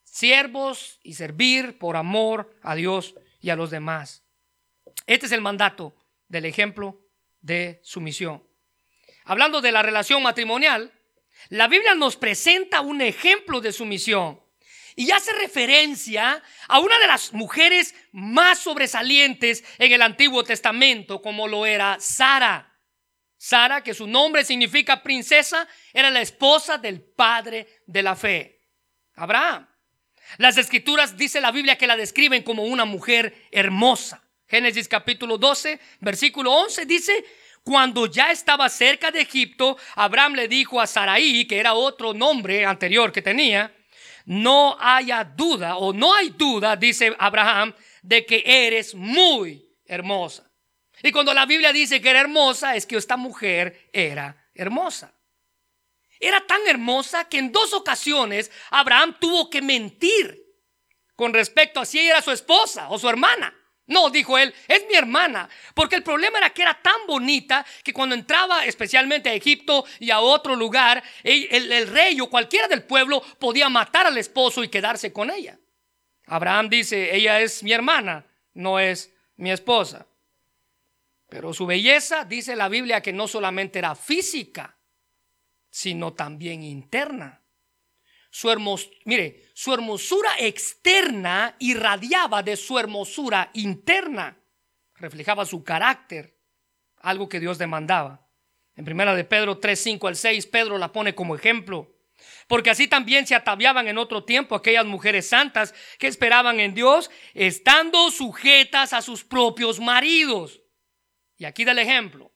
[0.05, 4.25] Siervos y servir por amor a Dios y a los demás.
[5.07, 5.95] Este es el mandato
[6.29, 7.01] del ejemplo
[7.41, 8.43] de sumisión.
[9.25, 10.93] Hablando de la relación matrimonial,
[11.49, 14.41] la Biblia nos presenta un ejemplo de sumisión
[14.97, 21.49] y hace referencia a una de las mujeres más sobresalientes en el Antiguo Testamento, como
[21.49, 22.70] lo era Sara.
[23.43, 28.67] Sara, que su nombre significa princesa, era la esposa del padre de la fe,
[29.15, 29.67] Abraham.
[30.37, 34.23] Las escrituras, dice la Biblia, que la describen como una mujer hermosa.
[34.47, 37.25] Génesis capítulo 12, versículo 11 dice,
[37.65, 42.67] cuando ya estaba cerca de Egipto, Abraham le dijo a Saraí, que era otro nombre
[42.67, 43.75] anterior que tenía,
[44.27, 50.50] no haya duda o no hay duda, dice Abraham, de que eres muy hermosa.
[51.03, 55.13] Y cuando la Biblia dice que era hermosa, es que esta mujer era hermosa.
[56.19, 60.45] Era tan hermosa que en dos ocasiones Abraham tuvo que mentir
[61.17, 63.55] con respecto a si ella era su esposa o su hermana.
[63.87, 65.49] No, dijo él, es mi hermana.
[65.75, 70.11] Porque el problema era que era tan bonita que cuando entraba especialmente a Egipto y
[70.11, 74.69] a otro lugar, el, el, rey o cualquiera del pueblo podía matar al esposo y
[74.69, 75.59] quedarse con ella.
[76.27, 80.07] Abraham dice, ella es mi hermana, no es mi esposa.
[81.31, 84.77] Pero su belleza, dice la Biblia, que no solamente era física,
[85.71, 87.41] sino también interna.
[88.31, 88.49] Su
[89.05, 94.39] mire, su hermosura externa irradiaba de su hermosura interna.
[94.97, 96.37] Reflejaba su carácter,
[96.97, 98.27] algo que Dios demandaba.
[98.75, 101.95] En primera de Pedro 3, 5 al 6, Pedro la pone como ejemplo.
[102.49, 107.11] Porque así también se ataviaban en otro tiempo aquellas mujeres santas que esperaban en Dios,
[107.35, 110.60] estando sujetas a sus propios maridos
[111.41, 112.33] y aquí da el ejemplo.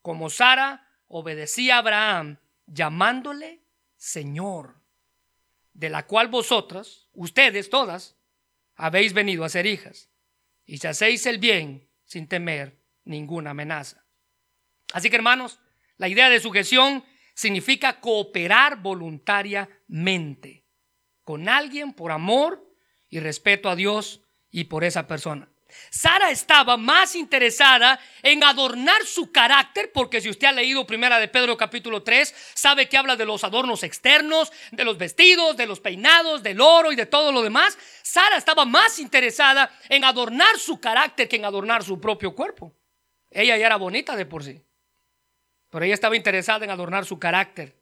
[0.00, 3.60] Como Sara obedecía a Abraham llamándole
[3.96, 4.80] Señor.
[5.74, 8.16] de la cual vosotras, ustedes todas,
[8.76, 10.08] habéis venido a ser hijas,
[10.64, 14.06] y si hacéis el bien sin temer ninguna amenaza.
[14.94, 15.60] Así que hermanos,
[15.98, 17.04] la idea de sujeción
[17.34, 20.64] significa cooperar voluntariamente
[21.24, 22.66] con alguien por amor
[23.10, 25.50] y respeto a Dios y por esa persona.
[25.90, 31.28] Sara estaba más interesada en adornar su carácter, porque si usted ha leído primera de
[31.28, 35.80] Pedro capítulo 3, sabe que habla de los adornos externos, de los vestidos, de los
[35.80, 37.78] peinados, del oro y de todo lo demás.
[38.02, 42.74] Sara estaba más interesada en adornar su carácter que en adornar su propio cuerpo.
[43.30, 44.62] Ella ya era bonita de por sí,
[45.70, 47.76] pero ella estaba interesada en adornar su carácter,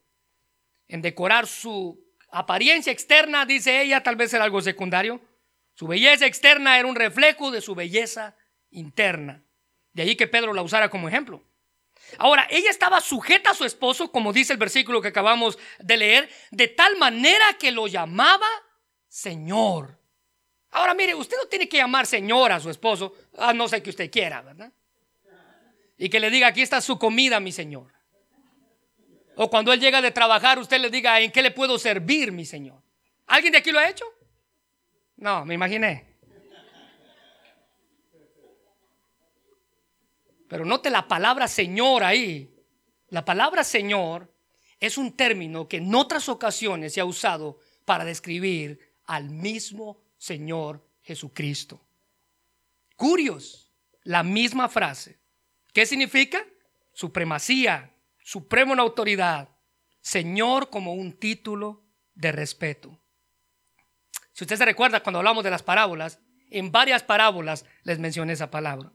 [0.89, 5.21] en decorar su apariencia externa, dice ella, tal vez era algo secundario
[5.75, 8.37] su belleza externa era un reflejo de su belleza
[8.71, 9.45] interna.
[9.93, 11.45] De ahí que Pedro la usara como ejemplo.
[12.19, 16.31] Ahora, ella estaba sujeta a su esposo, como dice el versículo que acabamos de leer,
[16.51, 18.47] de tal manera que lo llamaba
[19.09, 19.99] Señor.
[20.71, 23.91] Ahora, mire, usted no tiene que llamar Señor a su esposo, a no ser que
[23.91, 24.73] usted quiera, ¿verdad?
[25.97, 27.93] Y que le diga, aquí está su comida, mi Señor.
[29.37, 32.45] O cuando él llega de trabajar, usted le diga, ¿en qué le puedo servir, mi
[32.45, 32.83] Señor?
[33.27, 34.05] ¿Alguien de aquí lo ha hecho?
[35.17, 36.15] No, me imaginé.
[40.49, 42.55] Pero note la palabra Señor ahí.
[43.09, 44.33] La palabra Señor
[44.79, 50.87] es un término que en otras ocasiones se ha usado para describir al mismo Señor
[51.03, 51.81] Jesucristo.
[52.97, 55.19] Curios, la misma frase.
[55.73, 56.45] ¿Qué significa?
[56.93, 59.49] Supremacía, supremo en autoridad,
[60.01, 61.83] Señor como un título
[62.15, 63.01] de respeto.
[64.35, 66.19] Si usted se recuerda cuando hablamos de las parábolas,
[66.51, 68.93] en varias parábolas les mencioné esa palabra.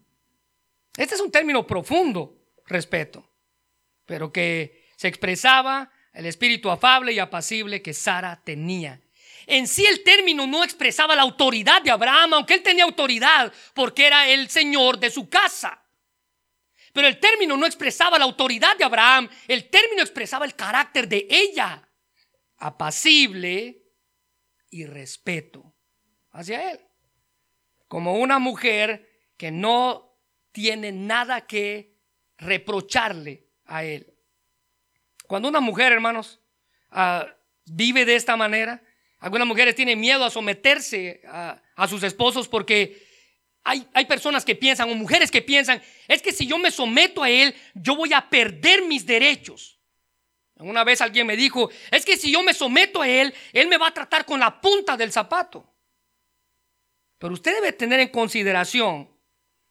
[0.98, 3.32] Este es un término profundo, respeto,
[4.06, 9.02] pero que se expresaba el espíritu afable y apacible que Sara tenía.
[9.48, 14.08] En sí el término no expresaba la autoridad de Abraham, aunque él tenía autoridad porque
[14.08, 15.82] era el señor de su casa.
[16.92, 21.26] Pero el término no expresaba la autoridad de Abraham, el término expresaba el carácter de
[21.30, 21.88] ella,
[22.58, 23.89] apacible,
[24.70, 25.74] y respeto
[26.32, 26.80] hacia él.
[27.88, 30.18] Como una mujer que no
[30.52, 31.96] tiene nada que
[32.38, 34.14] reprocharle a él.
[35.28, 36.40] Cuando una mujer, hermanos,
[36.90, 37.28] ah,
[37.66, 38.84] vive de esta manera,
[39.20, 43.08] algunas mujeres tienen miedo a someterse a, a sus esposos porque
[43.64, 47.22] hay, hay, personas que piensan, o mujeres que piensan, es que si yo me someto
[47.22, 49.79] a él, yo voy a perder mis derechos.
[50.60, 53.78] Una vez alguien me dijo, es que si yo me someto a Él, Él me
[53.78, 55.74] va a tratar con la punta del zapato.
[57.18, 59.10] Pero usted debe tener en consideración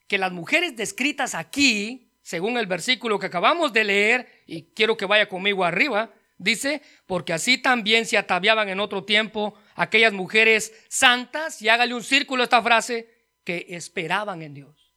[0.07, 5.05] que las mujeres descritas aquí, según el versículo que acabamos de leer, y quiero que
[5.05, 11.61] vaya conmigo arriba, dice, porque así también se ataviaban en otro tiempo aquellas mujeres santas,
[11.61, 13.15] y hágale un círculo a esta frase,
[13.45, 14.95] que esperaban en Dios.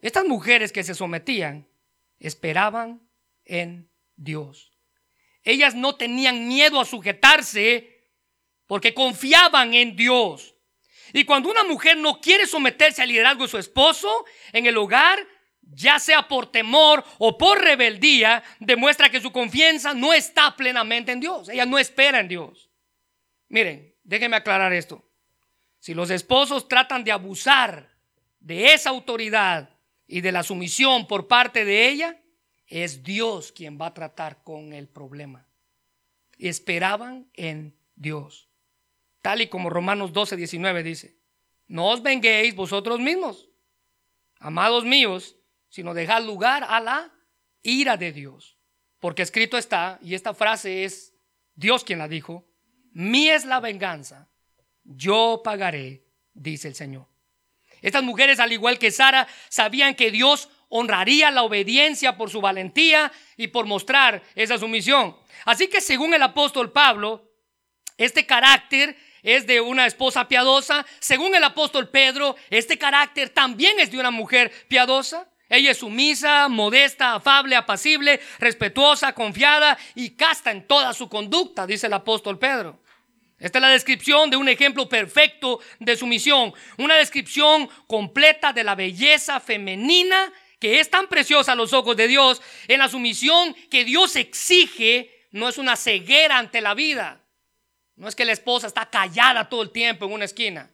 [0.00, 1.68] Estas mujeres que se sometían,
[2.20, 3.08] esperaban
[3.44, 4.72] en Dios.
[5.42, 8.04] Ellas no tenían miedo a sujetarse
[8.66, 10.54] porque confiaban en Dios.
[11.14, 15.18] Y cuando una mujer no quiere someterse al liderazgo de su esposo en el hogar,
[15.62, 21.20] ya sea por temor o por rebeldía, demuestra que su confianza no está plenamente en
[21.20, 21.48] Dios.
[21.48, 22.68] Ella no espera en Dios.
[23.48, 25.02] Miren, déjenme aclarar esto.
[25.78, 27.96] Si los esposos tratan de abusar
[28.40, 29.70] de esa autoridad
[30.06, 32.20] y de la sumisión por parte de ella,
[32.68, 35.48] es Dios quien va a tratar con el problema.
[36.38, 38.48] Esperaban en Dios.
[39.22, 41.18] Tal y como Romanos 12, 19 dice,
[41.66, 43.48] no os venguéis vosotros mismos,
[44.38, 45.36] amados míos,
[45.68, 47.12] sino dejad lugar a la
[47.62, 48.56] ira de Dios.
[49.00, 51.14] Porque escrito está, y esta frase es
[51.54, 52.48] Dios quien la dijo,
[52.92, 54.28] mí es la venganza,
[54.84, 57.06] yo pagaré, dice el Señor.
[57.82, 63.12] Estas mujeres, al igual que Sara, sabían que Dios honraría la obediencia por su valentía
[63.36, 65.16] y por mostrar esa sumisión.
[65.44, 67.24] Así que según el apóstol Pablo,
[67.96, 70.86] este carácter es de una esposa piadosa.
[71.00, 75.28] Según el apóstol Pedro, este carácter también es de una mujer piadosa.
[75.48, 81.86] Ella es sumisa, modesta, afable, apacible, respetuosa, confiada y casta en toda su conducta, dice
[81.86, 82.82] el apóstol Pedro.
[83.38, 88.74] Esta es la descripción de un ejemplo perfecto de sumisión, una descripción completa de la
[88.74, 93.84] belleza femenina que es tan preciosa a los ojos de Dios, en la sumisión que
[93.84, 97.24] Dios exige, no es una ceguera ante la vida.
[97.96, 100.70] No es que la esposa está callada todo el tiempo en una esquina.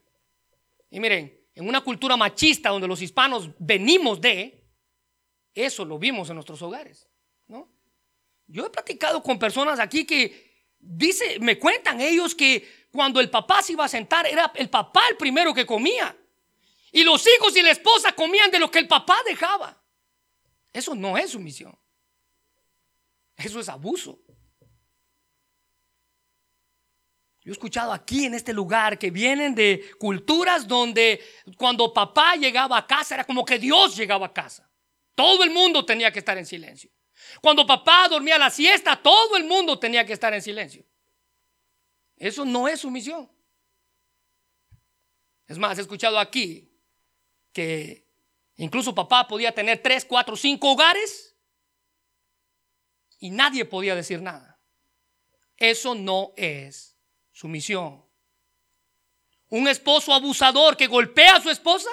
[0.91, 4.65] Y miren, en una cultura machista donde los hispanos venimos de,
[5.55, 7.09] eso lo vimos en nuestros hogares.
[7.47, 7.69] ¿no?
[8.47, 13.63] Yo he platicado con personas aquí que dice, me cuentan ellos que cuando el papá
[13.63, 16.17] se iba a sentar, era el papá el primero que comía.
[16.95, 19.83] Y los hijos y la esposa comían de lo que el papá dejaba.
[20.73, 21.77] Eso no es sumisión.
[23.37, 24.21] Eso es abuso.
[27.41, 31.21] Yo he escuchado aquí en este lugar que vienen de culturas donde
[31.57, 34.71] cuando papá llegaba a casa era como que Dios llegaba a casa.
[35.17, 36.93] Todo el mundo tenía que estar en silencio.
[37.43, 40.87] Cuando papá dormía la siesta, todo el mundo tenía que estar en silencio.
[42.17, 43.29] Eso no es sumisión.
[45.49, 46.71] Es más, he escuchado aquí
[47.55, 48.07] que
[48.57, 51.35] incluso papá podía tener tres, cuatro, cinco hogares
[53.19, 54.61] y nadie podía decir nada.
[55.57, 56.99] Eso no es
[57.33, 58.05] sumisión.
[59.49, 61.89] Un esposo abusador que golpea a su esposa,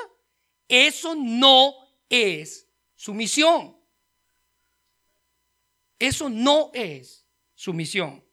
[0.68, 1.76] eso no
[2.10, 3.78] es sumisión.
[6.00, 8.26] Eso no es sumisión.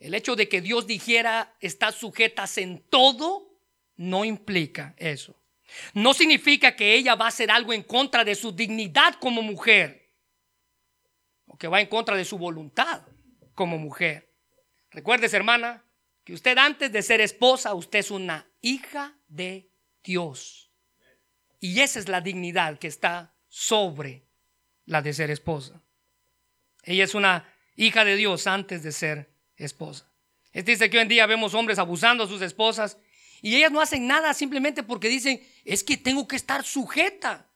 [0.00, 3.56] El hecho de que Dios dijera está sujetas en todo
[3.94, 5.41] no implica eso.
[5.94, 10.10] No significa que ella va a hacer algo en contra de su dignidad como mujer
[11.46, 13.02] o que va en contra de su voluntad
[13.54, 14.32] como mujer.
[14.90, 15.84] Recuerdes, hermana,
[16.24, 19.70] que usted antes de ser esposa, usted es una hija de
[20.02, 20.70] Dios.
[21.60, 24.26] Y esa es la dignidad que está sobre
[24.84, 25.82] la de ser esposa.
[26.82, 30.10] Ella es una hija de Dios antes de ser esposa.
[30.52, 32.98] Es dice que hoy en día vemos hombres abusando a sus esposas
[33.40, 37.50] y ellas no hacen nada simplemente porque dicen, es que tengo que estar sujeta.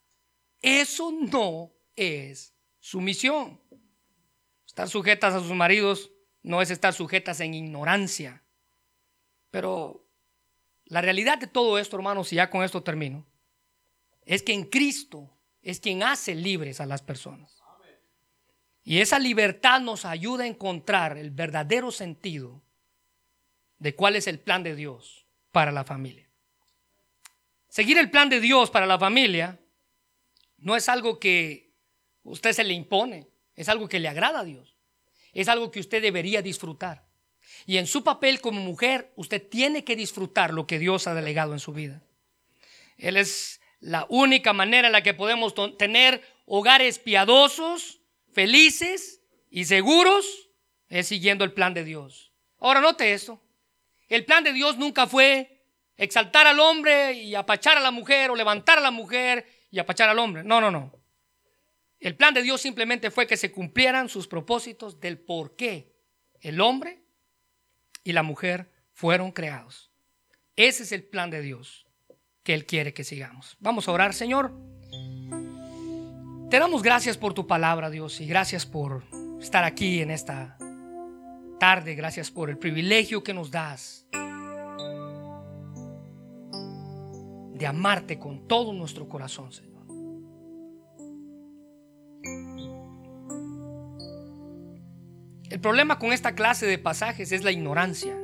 [0.61, 3.61] Eso no es sumisión.
[4.67, 6.11] Estar sujetas a sus maridos
[6.43, 8.43] no es estar sujetas en ignorancia.
[9.51, 10.07] Pero
[10.85, 13.27] la realidad de todo esto, hermanos, y ya con esto termino,
[14.25, 15.31] es que en Cristo
[15.63, 17.63] es quien hace libres a las personas.
[18.85, 22.63] Y esa libertad nos ayuda a encontrar el verdadero sentido
[23.79, 26.26] de cuál es el plan de Dios para la familia.
[27.77, 29.61] Seguir el plan de Dios para la familia
[30.57, 31.75] no es algo que
[32.23, 34.79] usted se le impone, es algo que le agrada a Dios,
[35.35, 37.05] es algo que usted debería disfrutar.
[37.67, 41.53] Y en su papel como mujer, usted tiene que disfrutar lo que Dios ha delegado
[41.53, 42.03] en su vida.
[42.97, 48.01] Él es la única manera en la que podemos tener hogares piadosos,
[48.33, 49.21] felices
[49.51, 50.49] y seguros,
[50.89, 52.33] es siguiendo el plan de Dios.
[52.59, 53.39] Ahora note esto.
[54.09, 55.56] El plan de Dios nunca fue
[55.97, 60.09] exaltar al hombre y apachar a la mujer o levantar a la mujer y apachar
[60.09, 60.45] al hombre.
[60.45, 60.93] No, no, no.
[61.99, 65.97] El plan de Dios simplemente fue que se cumplieran sus propósitos del por qué
[66.41, 67.03] el hombre
[68.05, 69.91] y la mujer fueron creados.
[70.55, 71.87] Ese es el plan de Dios
[72.43, 73.57] que Él quiere que sigamos.
[73.59, 74.53] Vamos a orar, Señor.
[76.51, 79.03] Te damos gracias por tu palabra, Dios, y gracias por
[79.41, 80.57] estar aquí en esta
[81.59, 84.07] tarde, gracias por el privilegio que nos das
[87.57, 89.77] de amarte con todo nuestro corazón, Señor.
[95.49, 98.15] El problema con esta clase de pasajes es la ignorancia,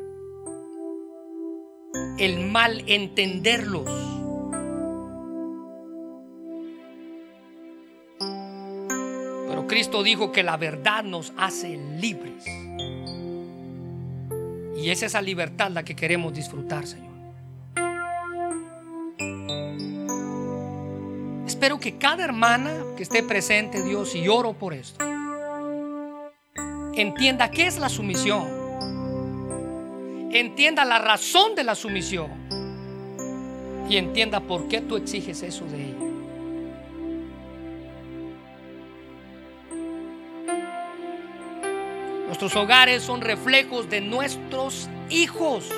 [2.19, 3.89] el mal entenderlos.
[9.49, 12.45] Pero Cristo dijo que la verdad nos hace libres.
[14.77, 17.12] Y es esa libertad la que queremos disfrutar, Señor.
[21.63, 24.99] Espero que cada hermana que esté presente, Dios, y oro por esto,
[26.93, 28.49] entienda qué es la sumisión.
[30.33, 32.33] Entienda la razón de la sumisión.
[33.89, 36.05] Y entienda por qué tú exiges eso de ella.
[42.27, 45.71] Nuestros hogares son reflejos de nuestros hijos.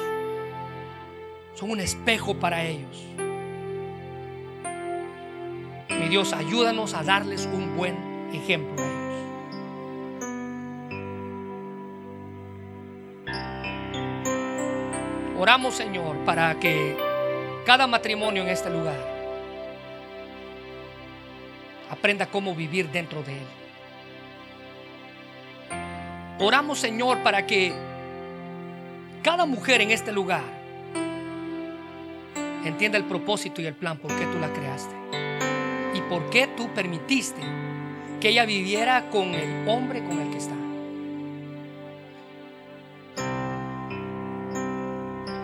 [1.52, 3.04] Son un espejo para ellos.
[6.04, 7.96] Mi Dios, ayúdanos a darles un buen
[8.30, 9.14] ejemplo a ellos.
[15.38, 16.94] Oramos, Señor, para que
[17.64, 18.98] cada matrimonio en este lugar
[21.88, 23.46] aprenda cómo vivir dentro de él.
[26.38, 27.72] Oramos, Señor, para que
[29.22, 30.44] cada mujer en este lugar
[32.66, 35.23] entienda el propósito y el plan por qué tú la creaste
[36.08, 37.40] por qué tú permitiste
[38.20, 40.54] que ella viviera con el hombre con el que está.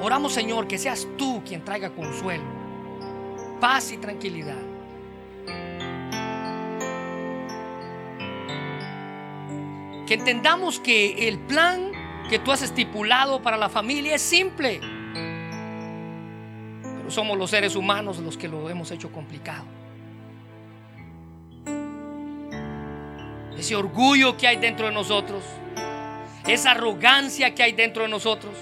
[0.02, 2.44] Oramos, Señor, que seas tú quien traiga consuelo,
[3.61, 4.70] paz y tranquilidad
[10.11, 11.92] que entendamos que el plan
[12.28, 14.80] que tú has estipulado para la familia es simple.
[16.82, 19.80] Pero somos los seres humanos los que lo hemos hecho complicado.
[23.61, 25.44] Ese orgullo que hay dentro de nosotros,
[26.48, 28.56] esa arrogancia que hay dentro de nosotros,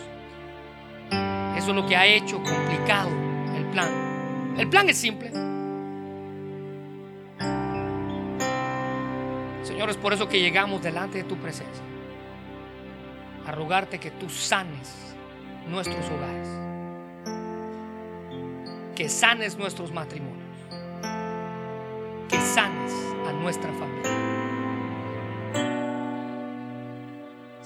[1.56, 3.08] eso es lo que ha hecho complicado
[3.56, 4.56] el plan.
[4.58, 5.30] El plan es simple.
[9.62, 11.84] Señor, es por eso que llegamos delante de tu presencia
[13.46, 15.14] a rogarte que tú sanes
[15.68, 16.48] nuestros hogares,
[18.96, 20.58] que sanes nuestros matrimonios,
[22.28, 22.92] que sanes
[23.28, 24.57] a nuestra familia.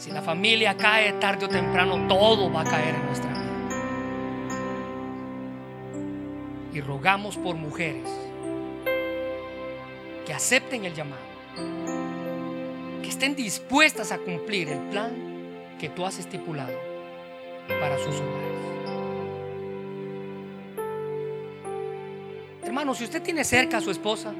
[0.03, 3.41] Si la familia cae tarde o temprano, todo va a caer en nuestra vida.
[6.75, 8.11] Y rogamos por mujeres
[10.27, 11.23] que acepten el llamado,
[13.01, 15.13] que estén dispuestas a cumplir el plan
[15.79, 16.77] que tú has estipulado
[17.69, 18.59] para sus hogares.
[22.65, 24.35] Hermano, si usted tiene cerca a su esposa,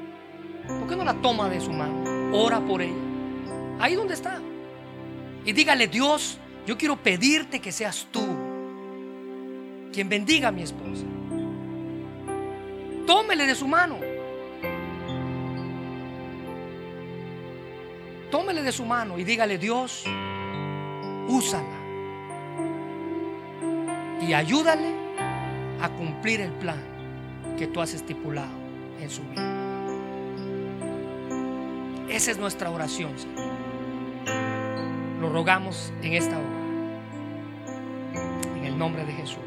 [0.67, 2.03] ¿por qué no la toma de su mano?
[2.33, 2.99] Ora por ella.
[3.79, 4.41] Ahí donde está.
[5.45, 8.25] Y dígale, Dios, yo quiero pedirte que seas tú
[9.91, 11.05] quien bendiga a mi esposa.
[13.05, 13.97] Tómele de su mano.
[18.31, 20.05] Tómele de su mano y dígale, Dios,
[21.27, 21.83] úsala
[24.27, 24.89] y ayúdale
[25.81, 26.81] a cumplir el plan
[27.57, 28.51] que tú has estipulado
[28.99, 29.53] en su vida.
[32.09, 33.52] Esa es nuestra oración, Señor.
[35.23, 36.49] Lo rogamos en esta hora.
[38.57, 39.37] En el nombre de Jesús.